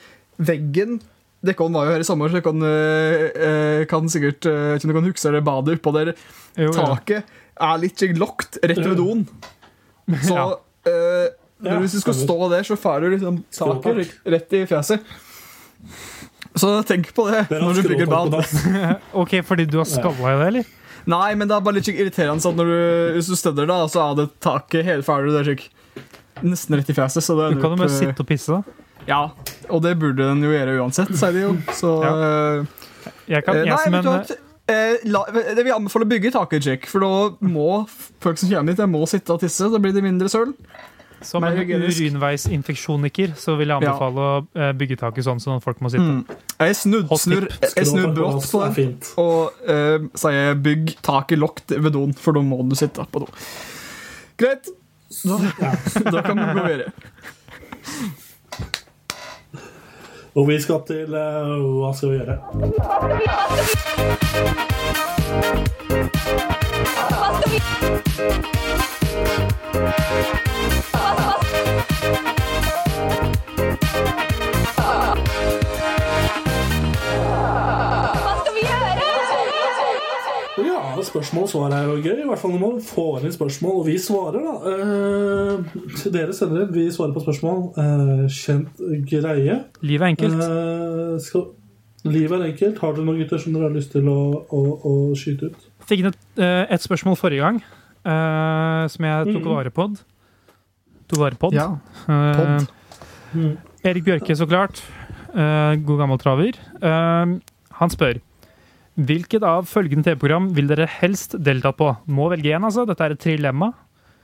[0.42, 0.98] veggen
[1.42, 5.00] Dere var jo her i sommer, så dere kan, eh, kan sikkert uh, ikke om
[5.00, 6.12] kan huske det badet oppå der.
[6.54, 6.76] Jo, ja.
[6.76, 9.24] Taket er litt lokt rett ved doen.
[10.28, 10.47] Så Ja.
[10.88, 11.30] eh,
[11.62, 12.26] Ja, hvis du skal stemmer.
[12.26, 15.04] stå der, så får du liksom taket rett i fjeset.
[16.56, 18.34] Så tenk på det det når du bygger bad.
[19.22, 20.66] Ok, fordi du har skalla i det, eller?
[21.10, 22.82] Nei, men det er bare litt irriterende at når du,
[23.16, 25.32] hvis du støtter da, så er det taket helt ferdig.
[25.34, 27.24] Det er slik nesten rett i fjeset.
[27.26, 28.58] Så det Du kan jo bare eh, sitte og pisse.
[28.58, 28.62] da.
[29.08, 29.22] Ja,
[29.70, 31.54] og det burde den jo gjøre uansett, sier de jo.
[31.78, 32.12] Så ja.
[33.32, 34.38] Jeg kan, eh, jeg Nei, som en?
[34.70, 37.12] Eh, la, det vil anbefale å bygge taket, Jack, for da
[37.43, 37.84] må
[38.24, 39.70] folk som kommer hit, de må sitte og tisse.
[39.72, 40.55] Da blir det mindre søl.
[41.22, 43.91] som en urinveisinfeksjoniker så vil jeg Ja.
[43.91, 46.01] anbefale å eh, bygge taket sånn, sånn at folk må sitte.
[46.01, 46.26] Mm.
[46.57, 47.05] Jeg snur,
[47.62, 48.88] jeg snur på brått på det
[49.22, 53.28] og uh, sier 'bygg taket lågt ved doen', for da må du sitte på do.
[54.38, 54.66] Greit.
[55.24, 55.38] Da,
[56.12, 56.91] da kan vi gå videre.
[60.36, 61.18] Og vi skal til uh,
[61.82, 62.38] Hva skal vi gjøre?
[62.56, 62.68] Hva
[81.04, 82.20] Spørsmål og svar er jo gøy.
[82.24, 84.54] I hvert fall når man får inn spørsmål, og vi svarer, da.
[84.72, 87.64] Eh, dere sender inn, vi svarer på spørsmål.
[87.82, 89.58] Eh, kjent greie.
[89.82, 90.43] Livet er enkelt.
[90.45, 91.45] Eh, skal,
[92.06, 92.80] livet er enkelt.
[92.84, 94.18] Har dere noen gutter som dere har lyst til å,
[94.49, 95.68] å, å skyte ut?
[95.89, 99.52] Fikk inn et, eh, et spørsmål forrige gang eh, som jeg tok Mhm.
[99.56, 99.88] vare på.
[101.12, 101.54] Tok vare på.
[101.54, 101.70] Ja.
[102.08, 102.68] Eh,
[103.32, 103.54] Mm.
[103.88, 104.82] Erik Bjørke, så klart.
[105.34, 106.52] Eh, god gammel traver.
[106.84, 107.39] Eh,
[107.80, 108.20] han spør
[109.02, 111.89] Hvilket av følgende TV-program vil dere helst deltatt på?
[112.06, 112.86] Må velge én, altså.
[112.86, 113.72] Dette er et trilemma.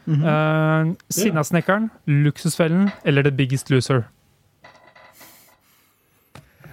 [0.07, 0.89] Mm -hmm.
[0.89, 4.03] uh, Sinnasnekkeren, Luksusfellen eller The Biggest Loser?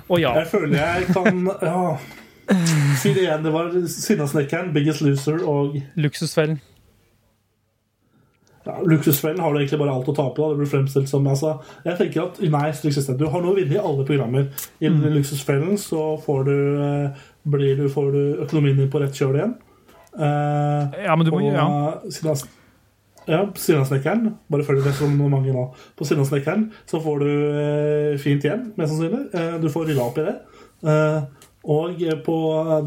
[0.09, 0.35] Og ja.
[0.39, 1.97] Jeg føler jeg kan Ja.
[3.01, 3.45] Si det igjen.
[3.45, 6.61] Det var Sinnasnekkeren, Biggest Loser og Luksusfellen.
[8.65, 10.43] ja, Luksusfellen har du egentlig bare alt å tape.
[10.43, 13.79] da Det blir fremstilt som altså, Jeg tenker at Nei, du har nå vunnet i
[13.79, 14.49] alle programmer.
[14.81, 17.11] I Luksusfellen så får du, eh,
[17.45, 19.55] blir du, får du økonomien din på rett kjøl igjen.
[20.15, 21.67] Eh, Ja, men du må og ja.
[22.11, 22.47] Sinnas-
[23.27, 24.35] ja, Sinnasnekkeren.
[24.53, 25.67] Bare følg det som mange nå.
[25.97, 29.23] På Sinnasnekkeren så får du eh, fint hjem, mest sannsynlig.
[29.35, 30.35] Eh, du får rydda opp i det.
[30.85, 31.23] Eh,
[31.65, 32.37] og eh, på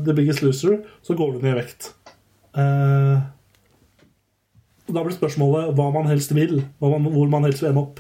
[0.05, 1.89] The Biggest Loser så går du ned i vekt.
[2.58, 3.18] Eh,
[4.88, 6.62] da blir spørsmålet hva man helst vil.
[6.82, 7.99] Man, hvor man helst vil ende opp.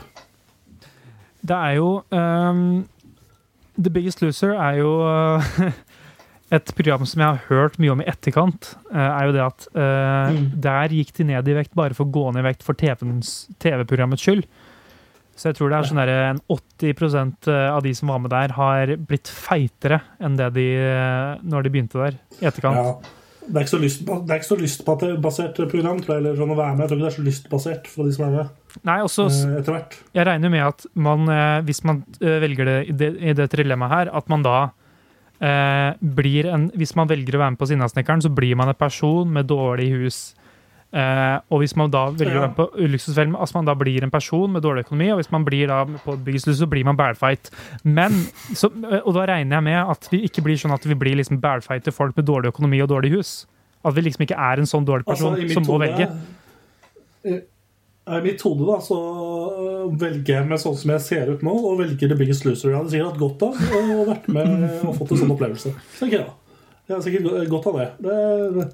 [1.47, 2.61] Det er jo um,
[3.77, 5.49] The Biggest Loser er jo eh,
[6.51, 8.75] et program som jeg har hørt mye om i etterkant.
[8.93, 10.61] eh, er jo det at eh, Mm.
[10.61, 13.47] der gikk de ned i vekt bare for å gå ned i vekt for TV-programmets
[13.59, 14.45] TV-programmets skyld.
[15.37, 18.49] Så jeg tror det er sånn der, en 80% av de som var med der,
[18.57, 22.17] har blitt feitere enn det de eh, når de begynte der.
[22.41, 22.75] i etterkant.
[22.75, 23.13] Ja.
[23.47, 26.49] Det er ikke så, lyst, det er ikke så lystbasert program, tror jeg, eller sånn
[26.51, 26.81] å være med.
[26.83, 28.49] Jeg tror ikke det er så lystbasert for de som er med
[28.83, 29.95] Nei, også, eh, etter hvert.
[30.17, 33.47] Jeg regner med at man, eh, hvis man eh, velger det i det, i det
[33.53, 34.57] trilemmaet her, at man da
[35.41, 38.77] eh, blir en Hvis man velger å være med på Sinnasnekkeren, så blir man en
[38.77, 40.19] person med dårlig hus.
[40.87, 44.05] Eh, og hvis man da velger å være med på Luksusfellen, altså man da blir
[44.05, 46.95] en person med dårlig økonomi, og hvis man blir da på Byggeslus, så blir man
[46.95, 47.51] badfight
[47.83, 48.15] Men,
[48.55, 51.19] så, eh, og da regner jeg med at vi ikke blir sånn at vi blir
[51.19, 53.47] liksom Til folk med dårlig økonomi og dårlig hus.
[53.83, 56.07] At vi liksom ikke er en sånn dårlig person Altså, som må velge.
[58.07, 61.45] I, I mitt hode da, så øh, velger jeg meg sånn som jeg ser ut
[61.45, 62.71] nå, og velger The Biggest Loser.
[62.71, 65.75] Jeg hadde sikkert hatt godt av å vært med og fått en sånn opplevelse.
[65.99, 66.65] tenker jeg da.
[66.87, 67.87] Jeg har sikkert godt av det.
[68.07, 68.17] det,
[68.57, 68.67] det,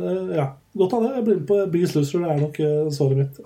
[0.00, 1.14] det ja, godt av det.
[1.18, 2.24] Jeg blir med på Biggest Loser.
[2.24, 3.40] Det er nok øh, svaret mitt.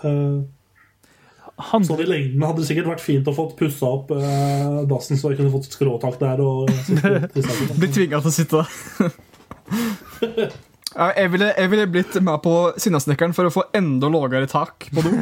[1.63, 5.19] Han, sånn i lengden hadde det sikkert vært fint å få pussa opp eh, dassen,
[5.21, 6.43] så jeg kunne fått skråtak der.
[6.43, 7.79] og sitte i stedet.
[7.79, 10.61] Blir tvinga til å sitte der.
[10.93, 15.05] Jeg, ville, jeg ville blitt med på Sinnasnekkeren for å få enda lavere tak på
[15.05, 15.13] do.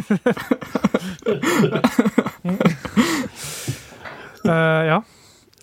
[4.49, 4.99] uh, ja.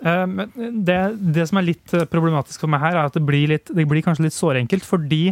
[0.05, 0.53] Uh, men
[0.87, 0.99] det,
[1.35, 3.87] det som er litt eh, problematisk for meg her, er at det blir, litt, det
[3.89, 4.85] blir kanskje litt sårenkelt.
[4.87, 5.23] Fordi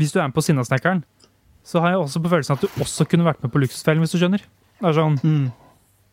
[0.00, 1.04] hvis du er med på Sinnasnekkeren,
[1.64, 4.16] så har jeg også på følelsen at du også kunne vært med på Luksusfellen, hvis
[4.16, 4.44] du skjønner.
[4.80, 5.18] Det er sånn,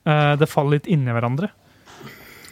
[0.05, 1.49] eh, det faller litt inni hverandre.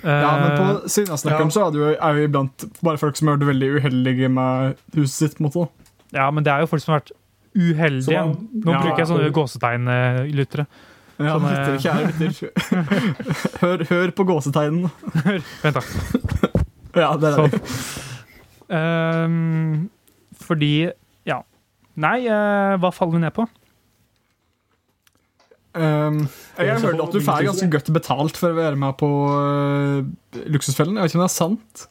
[0.04, 3.28] Eh, Ja, men på Sinnasnekkeren så er det jo, er jo iblant bare folk som
[3.32, 5.38] har vært veldig uheldige med huset sitt.
[5.38, 5.70] på en måte.
[6.14, 7.12] ja, men det er jo folk som har vært
[7.58, 8.22] uheldige.
[8.26, 10.68] Man- Nå Ja, bruker jeg sånne gåsetegn, eh.
[11.18, 11.50] Ja, sånne...
[11.50, 12.52] lytter, eh, kjære lytter.
[13.64, 14.92] Hør, hør på gåsetegnene.
[15.64, 15.82] Vent, da.
[17.02, 17.52] Ja, det er Sånn.
[17.52, 17.62] det.
[18.74, 19.90] Um,
[20.34, 20.92] fordi
[21.26, 21.42] Ja.
[21.98, 23.46] Nei, uh, hva faller vi ned på?
[25.78, 26.24] Um,
[26.58, 30.02] jeg har hørt at du får ganske godt betalt for å være med på uh,
[30.50, 30.98] Luksusfellen.
[30.98, 31.86] Jeg vet ikke om det er sant,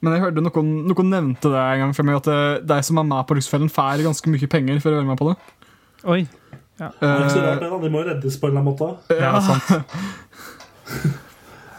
[0.00, 3.00] men jeg hørte noen, noen nevnte det en gang for meg, at det, de som
[3.02, 5.38] er med på Luksusfellen, får ganske mye penger for å være med på det.
[6.08, 6.20] Oi.
[6.78, 7.80] Det er ikke så rart, Uh, det da.
[7.82, 8.88] De må reddes på en eller annen måte.
[9.18, 9.66] Ja, sant.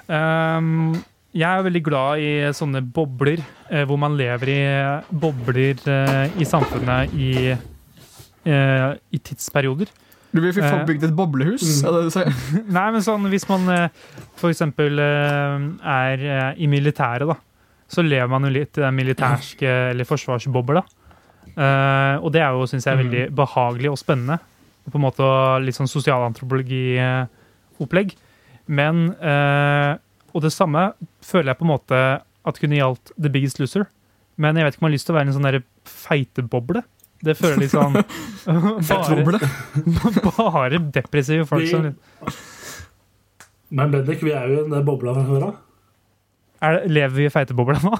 [0.10, 1.00] um,
[1.39, 4.62] jeg er veldig glad i sånne bobler, eh, hvor man lever i
[5.10, 9.91] bobler eh, i samfunnet i, eh, i tidsperioder.
[10.32, 10.84] Du vil få Eh.
[10.86, 11.63] bygd et boblehus?
[11.82, 12.30] Sier?
[12.77, 13.89] Nei, men sånn hvis man f.eks.
[14.38, 15.57] for eksempel eh,
[15.89, 17.36] er eh, i militæret, da,
[17.89, 20.84] så lever man jo litt i den militærske eller forsvarsbobla.
[21.49, 24.38] Eh, og det er jo, syns jeg, veldig behagelig og spennende.
[24.89, 25.21] På en måte
[25.65, 28.13] litt sånn sosialantropologi-opplegg.
[28.69, 29.97] Men eh,
[30.34, 30.91] Og det samme
[31.25, 31.97] føler jeg på en måte
[32.45, 33.86] at kunne gjaldt The Biggest Loser.
[34.39, 36.80] Men jeg vet ikke om jeg har lyst til å være en sånn feiteboble.
[37.24, 38.07] Det føler liksom litt
[38.43, 38.88] sånn
[39.26, 39.39] bare,
[40.38, 41.89] bare depressive folk Vi- som
[43.70, 45.55] Men Bendik, vi er jo i den bobla fra før av.
[46.65, 47.93] er Lever vi i feitebobla nå?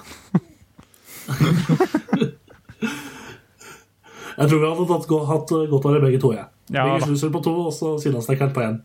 [4.40, 6.30] Jeg tror vi hadde tatt, hatt godt av det begge to.
[6.32, 6.46] Ja.
[6.72, 7.28] Ja, begge da.
[7.34, 8.76] på to, og så Sinnasnekkeren på én.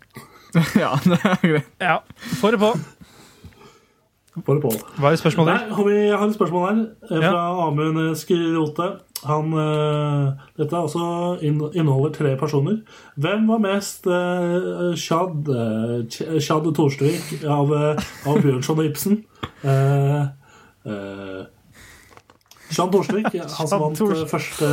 [0.80, 1.70] Ja, det er greit.
[1.84, 1.98] Ja,
[2.42, 2.74] Få det på.
[4.36, 4.72] Bare på.
[5.00, 5.54] Hva er spørsmålet?
[5.54, 7.68] Nei, har vi, jeg har et spørsmål her fra Ja.
[7.70, 8.88] Amund Skrote.
[9.24, 12.82] Han, eh, dette altså inneholder tre personer.
[13.16, 19.24] Hvem var mest uh, Chad, uh, Chad Torstvik av, eh, av Bjørnson og Ibsen?
[19.66, 20.30] Uh,
[22.76, 23.28] Chad Torstvik,
[23.60, 24.70] han som vant eh, første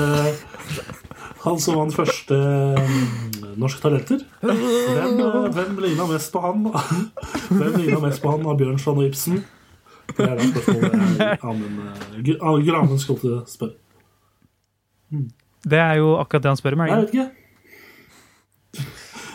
[1.44, 4.22] Han som vant første mm, Norske Talenter.
[4.40, 4.62] Hvem,
[5.20, 6.68] eh, hvem ligna mest på han?
[7.58, 9.42] Hvem ligna mest på han av Bjørnson og Ibsen?
[10.12, 13.78] Det er det spørsmålet Amund eh, skulle spørre.
[15.62, 16.90] Det er jo akkurat det han spør meg.
[16.90, 17.30] Nei, jeg vet ikke.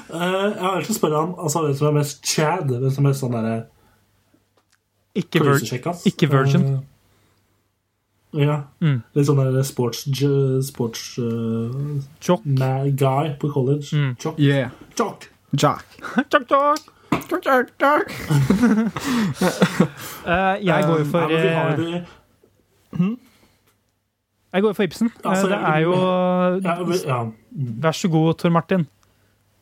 [0.07, 2.69] Uh, jeg har lyst til å spørre han altså, hvem som er mest Chad.
[2.71, 3.55] Hvem som er mest sånn derre
[5.17, 5.65] Ikke, vir
[6.07, 6.67] ikke virgin.
[6.67, 6.83] Uh,
[8.37, 8.57] ja.
[8.83, 8.99] Mm.
[9.15, 10.03] Litt sånn der sports,
[10.67, 12.43] sports uh, Jock.
[12.45, 13.91] guy på college.
[13.95, 14.13] Mm.
[14.21, 14.39] Jock.
[14.39, 14.75] Yeah.
[14.99, 15.29] Jock.
[15.55, 15.85] Jock.
[16.31, 17.71] Jock, jock.
[17.79, 18.11] Jack.
[20.27, 22.05] Eh, jeg går jo for uh, men vi har eh, det-
[24.53, 25.11] Jeg går for Ibsen.
[25.27, 25.93] Altså, det er jo
[26.63, 28.87] ja, vi- Vær så god, Tor Martin.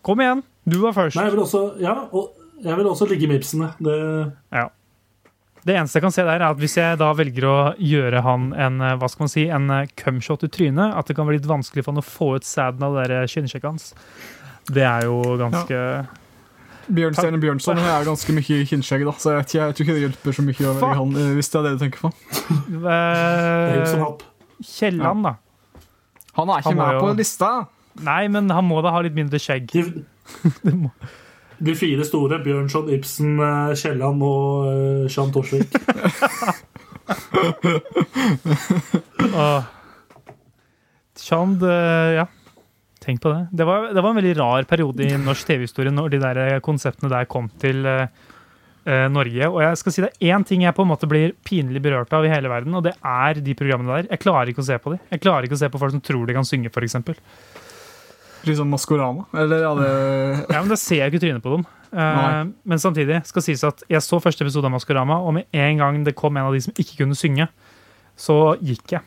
[0.05, 0.43] Kom igjen.
[0.67, 1.15] Du var først.
[1.17, 2.31] Nei, jeg vil også Ja, og
[2.63, 3.61] jeg vil også ligge med Ibsen.
[3.81, 4.67] Det, Ja.
[5.65, 8.53] Det eneste jeg kan se der, er at hvis jeg da velger å gjøre han
[8.53, 11.39] en eh, hva skal man si, en eh, cumshot i trynet, at det kan bli
[11.39, 13.87] litt vanskelig for han å få ut sæden av det der kinnsjekket hans.
[14.69, 15.79] Det er jo ganske
[16.85, 20.45] Bjørnstein Bjørnson er ganske mye kinnskjegg, da, så jeg, jeg tror ikke det hjelper så
[20.45, 22.11] mye å velge han, hvis det er det du tenker på.
[22.69, 24.21] Hipp som eh, happ.
[24.63, 25.35] Kielland, da.
[26.35, 27.51] Han er ikke Han må med jo- på lista.
[28.03, 29.71] Nei, men han må da ha litt mindre skjegg.
[30.65, 30.73] De,
[31.63, 35.71] de fire store, Bjørnson, Ibsen, eh, Kielland og eh, Jean Torsvik.
[39.33, 39.63] Åh.
[41.15, 42.25] Chand, eh, ja.
[43.05, 43.47] Tenk på det.
[43.53, 46.59] Det var, det var en veldig rar periode i norsk TV-historie når de der eh,
[46.65, 48.07] konseptene der kom til eh,
[48.85, 49.47] Norge.
[49.49, 52.13] Og jeg skal si det er én ting jeg på en måte blir pinlig berørt
[52.13, 54.09] av i hele verden, og det er de programmene der.
[54.13, 55.01] Jeg klarer ikke å se på dem.
[55.09, 56.99] Jeg klarer ikke å se på folk som tror de kan synge, f.eks.
[58.45, 59.25] Liksom Maskorama.
[59.33, 59.89] Eller ja, det
[60.53, 61.65] Ja, men da ser jeg ikke trynet på dem.
[61.95, 62.43] Eh, Nei.
[62.67, 66.03] men samtidig skal sies at jeg så første episode av Maskorama, og med en gang
[66.05, 67.47] det kom en av de som ikke kunne synge,
[68.19, 69.01] så gikk jeg.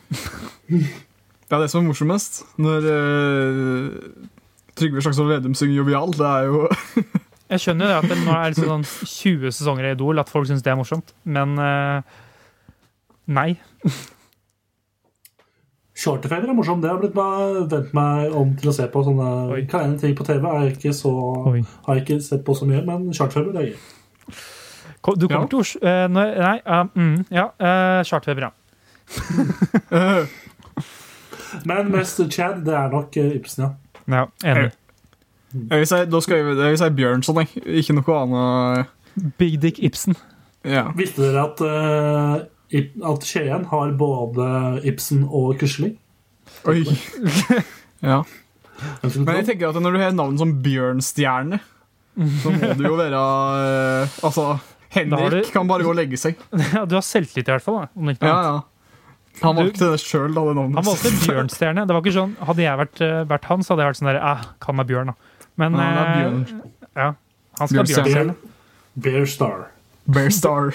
[0.69, 2.43] Det er det som er morsomst.
[2.61, 4.27] Når uh,
[4.77, 6.13] Trygve Slagsvold Vedum synger jovial.
[6.13, 6.67] Det er jo
[7.49, 10.29] Jeg skjønner jo det at det nå er liksom sånn 20 sesonger i Idol, at
[10.29, 12.01] folk syns det er morsomt, men uh,
[13.33, 13.49] nei.
[15.99, 16.79] Charterfeber er morsom.
[16.83, 19.01] Det har blitt meg, vendt meg om til å se på.
[19.03, 19.63] Sånne Oi.
[19.71, 21.11] kleine ting på TV er ikke så,
[21.51, 21.63] Oi.
[21.87, 23.75] har jeg ikke sett på så mye, men Charterfeber er gøy.
[25.15, 25.47] Du kommer Ja.
[25.47, 26.25] til Oslo uh, Nei,
[26.59, 28.51] ja, mm, ja uh, charterfeber, ja.
[29.95, 30.25] eh,
[31.69, 33.69] Men mest Chad, det er nok eh, Ibsen, ja.
[34.19, 34.25] ja.
[34.51, 34.73] Enig.
[35.53, 37.63] Jeg vil si, da skal jeg, jeg vil si Bjørnson, jeg.
[37.81, 38.91] Ikke noe annet.
[39.41, 40.15] Big Dick Ibsen.
[40.67, 40.89] Ja.
[40.97, 44.49] Visste dere at, uh, at Skien har både
[44.87, 45.95] Ibsen og Quisling?
[46.69, 46.83] Oi.
[48.11, 48.21] ja.
[49.03, 51.59] Men jeg tenker at når du har navn som Bjørnstjerne,
[52.43, 54.45] så må du jo være uh, Altså,
[54.93, 56.37] Henrik du- kan bare gå og legge seg.
[56.75, 57.81] Ja, du har selvtillit i hvert fall.
[57.83, 58.51] Da, om ikke Ja, annet.
[58.59, 58.75] ja.
[59.39, 60.75] Han valgte det sjøl, da, det navnet.
[60.81, 61.85] Han valgte Bjørnstjerne.
[61.87, 64.09] Det var ikke sånn, Hadde jeg vært, eh, vært han, så hadde jeg vært sånn
[64.11, 65.28] der Æh, Kall meg Bjørn, da.
[65.59, 66.61] Men Ja, han er eh, Bjørn.
[66.95, 67.09] ja,
[67.59, 68.35] han skal Bjørn Bjørnstjerne.
[68.99, 69.65] Bear Star.
[70.09, 70.73] Bear Star.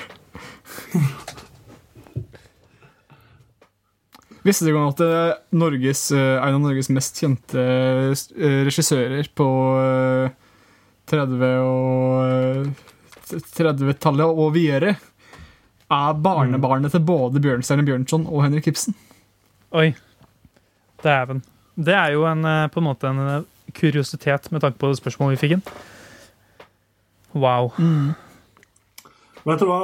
[4.44, 7.62] Visste du at eh, Norges, eh, en av Norges mest kjente
[8.68, 9.46] regissører på
[9.80, 10.34] eh,
[11.08, 14.92] 30- og eh, 30-tallet og videre
[15.94, 18.96] er barnebarnet til både Bjørnstjerne Bjørnson og Henrik Ibsen?
[19.74, 19.94] Oi.
[21.04, 21.40] Dæven.
[21.74, 23.20] Det er jo en, på en måte en
[23.72, 25.64] kuriositet med tanke på det spørsmålet vi fikk inn.
[27.34, 27.72] Wow.
[29.44, 29.80] Vet du hva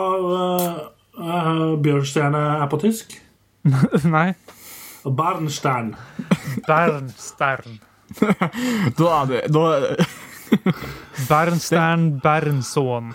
[1.19, 3.17] uh, Bjørnstjerne er på tysk?
[4.17, 4.33] Nei.
[5.05, 5.95] Bernstein.
[6.67, 7.81] Bernstern.
[8.99, 9.61] Da er det da,
[11.31, 13.13] Bernstern Bernson.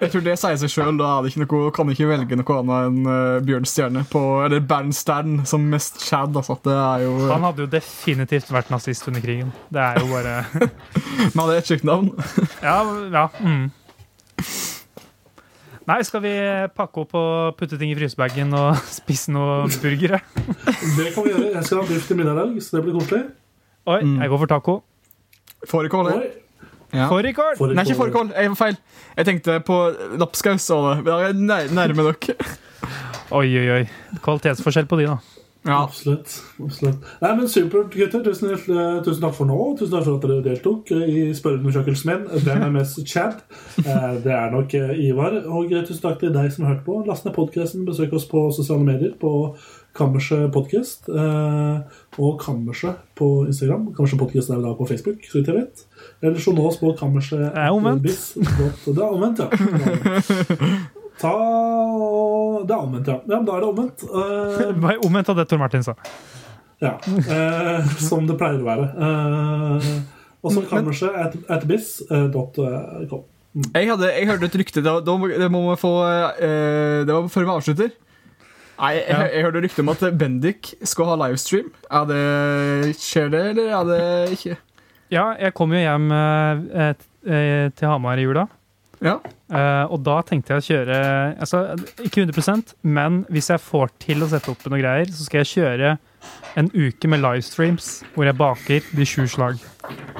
[0.00, 0.98] Jeg tror det sier seg sjøl.
[1.00, 5.40] Da det ikke noe, kan ikke velge noe annet enn uh, Bjørnstjerne på Eller Bernstern
[5.48, 6.36] som mest Chad.
[6.36, 6.58] Altså.
[6.64, 9.52] Det er jo Han hadde jo definitivt vært nazist under krigen.
[9.72, 10.70] Det er jo bare
[11.36, 12.12] Men er et stygt navn.
[12.60, 12.82] Ja,
[13.12, 13.26] ja.
[13.40, 13.70] Mm.
[15.88, 16.32] Nei, skal vi
[16.76, 20.20] pakke opp og putte ting i frysebagen og spise noe burgere?
[20.28, 21.48] Det kan vi gjøre.
[21.56, 23.24] Jeg skal ha biff til middag i dag, så det blir koselig.
[23.90, 24.76] Oi, jeg går for taco.
[25.68, 26.12] Fårikål.
[26.94, 27.08] Ja.
[27.08, 27.74] Fårikål!
[27.74, 28.32] Nei, ikke fårikål.
[28.34, 28.76] Jeg var feil.
[29.16, 29.76] Jeg tenkte på
[30.18, 30.70] lapskaus.
[30.70, 31.10] Vi
[31.46, 32.34] nær- nærme dere.
[33.38, 33.84] Oi, oi, oi.
[34.24, 35.18] Kvalitetsforskjell på de, da.
[35.68, 35.82] Ja.
[35.84, 36.32] Absolutt.
[36.64, 37.02] absolutt.
[37.20, 38.22] Nei, men Supert, gutter.
[38.24, 38.48] Tusen,
[39.04, 39.58] tusen takk for nå.
[39.78, 42.24] Tusen takk for at dere deltok i spørreundersøkelsen min.
[42.42, 43.42] Hvem er mest Chad?
[43.84, 45.36] Eh, Det er nok eh, Ivar.
[45.46, 47.04] Og eh, tusen takk til deg som hørte på.
[47.06, 47.84] Last ned podkasten.
[47.86, 49.34] Besøk oss på sosiale medier på
[49.96, 51.08] Kammerset Podcast.
[51.08, 51.80] eh,
[52.18, 53.88] Og Kammerset på Instagram.
[53.96, 55.84] Kammerset Podcast er da på Facebook, så vidt jeg vet.
[56.22, 57.38] Eller så nå oss på kammerset.
[57.42, 58.02] Det er omvendt.
[58.02, 58.34] Biz.
[58.86, 59.48] Det er omvendt, ja.
[61.20, 61.32] Ta
[62.64, 63.18] Det er omvendt, ja.
[63.28, 64.04] ja men da er det omvendt.
[64.08, 65.96] Eh, er Omvendt av det Tor Martin sa.
[66.80, 68.86] ja, eh, som det pleier å være.
[68.96, 69.90] Eh,
[70.40, 73.26] og så kammerset at, at biz.com.
[73.74, 77.26] Jeg, hadde, jeg hørte et rykte da, da, Det må vi få eh, Det var
[77.34, 77.90] før vi avslutter.
[78.80, 81.68] Nei, jeg, jeg, jeg hørte rykte om at Bendik skal ha livestream.
[81.92, 84.04] Er det, skjer det, eller er det
[84.38, 84.56] ikke?
[85.10, 86.94] Ja, jeg kom jo hjem eh,
[87.26, 88.46] eh, til Hamar i jula.
[89.00, 89.16] Ja.
[89.50, 90.96] Eh, og da tenkte jeg å kjøre
[91.40, 91.62] altså,
[92.04, 95.52] Ikke 100% men hvis jeg får til å sette opp noen greier, så skal jeg
[95.54, 95.94] kjøre
[96.60, 99.60] en uke med livestreams hvor jeg baker de sju slag.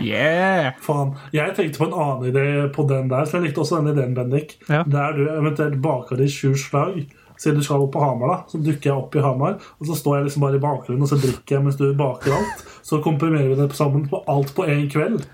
[0.01, 0.73] Yeah!
[0.81, 1.13] Faen.
[1.37, 4.17] Jeg tenkte på en annen idé på den der, så jeg likte også den ideen,
[4.17, 4.57] Bendik.
[4.71, 4.81] Ja.
[4.89, 7.03] Der du eventuelt baker de sju slag.
[7.41, 9.55] Siden du skal opp på Hamar, da, så dukker jeg opp i Hamar.
[9.81, 12.37] Og så står jeg liksom bare i bakgrunnen og så drikker jeg mens du baker
[12.37, 12.65] alt.
[12.85, 15.25] Så komprimerer vi det sammen på alt på én kveld.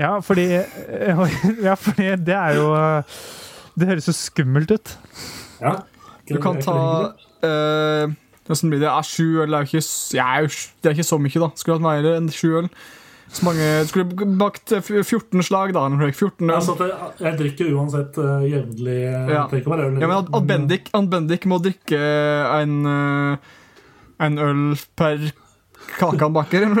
[0.00, 0.48] Ja, fordi,
[1.62, 2.66] ja, fordi det er jo
[3.78, 4.96] Det høres jo skummelt ut.
[5.60, 5.76] Ja.
[6.26, 6.74] Du kan ta
[7.46, 8.10] eh,
[8.46, 8.90] Hvordan blir det?
[8.90, 9.82] Er sju øl er ikke,
[10.14, 10.50] ja, er jo
[10.82, 11.48] det er ikke så mye, da.
[11.54, 12.68] Skulle hatt mer enn sju øl.
[13.28, 15.86] Så mange, skulle bakt eh, 14 slag, da.
[15.88, 16.54] 14 øl.
[16.54, 18.98] Altså, jeg, jeg drikker uansett uh, jevnlig.
[19.08, 19.46] eh, Ja.
[20.00, 21.98] Ja, men at- Bendik, Bendik må drikke
[22.60, 23.36] en, eh,
[24.20, 25.18] en øl per
[25.98, 26.68] kake han baker.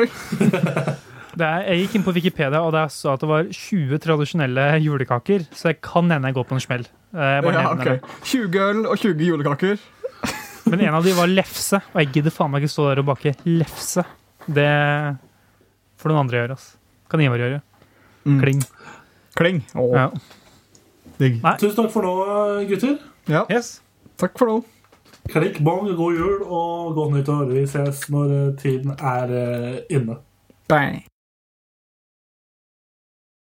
[1.34, 4.68] Det er, jeg gikk inn på Wikipedia, og der sa at det var 20 tradisjonelle
[4.84, 5.42] julekaker.
[5.50, 6.84] Så jeg kan hende jeg går på en smell.
[7.10, 7.40] Ja,
[7.72, 7.98] okay.
[8.22, 9.82] 20 øl og 20 julekaker.
[10.70, 13.08] Men en av de var lefse, og jeg gidder faen meg ikke stå der og
[13.10, 14.04] bake lefse.
[14.46, 14.68] Det
[16.04, 16.58] får noen andre gjøre.
[16.58, 16.76] ass.
[17.08, 17.62] Kan Ivar gjøre.
[18.26, 18.38] Mm.
[18.44, 18.62] Kling.
[19.36, 19.62] Kling.
[19.74, 20.10] Åh, Ja.
[21.18, 21.40] digg.
[21.42, 21.56] Nei.
[21.58, 22.14] Tusen takk for nå,
[22.68, 22.98] gutter.
[23.26, 23.80] Ja, Yes.
[24.20, 24.64] takk for nå.
[25.32, 27.48] Klikk, bong, god jul og godt nyttår.
[27.52, 30.18] Vi ses når tiden er eh, inne.
[30.68, 31.02] Bang.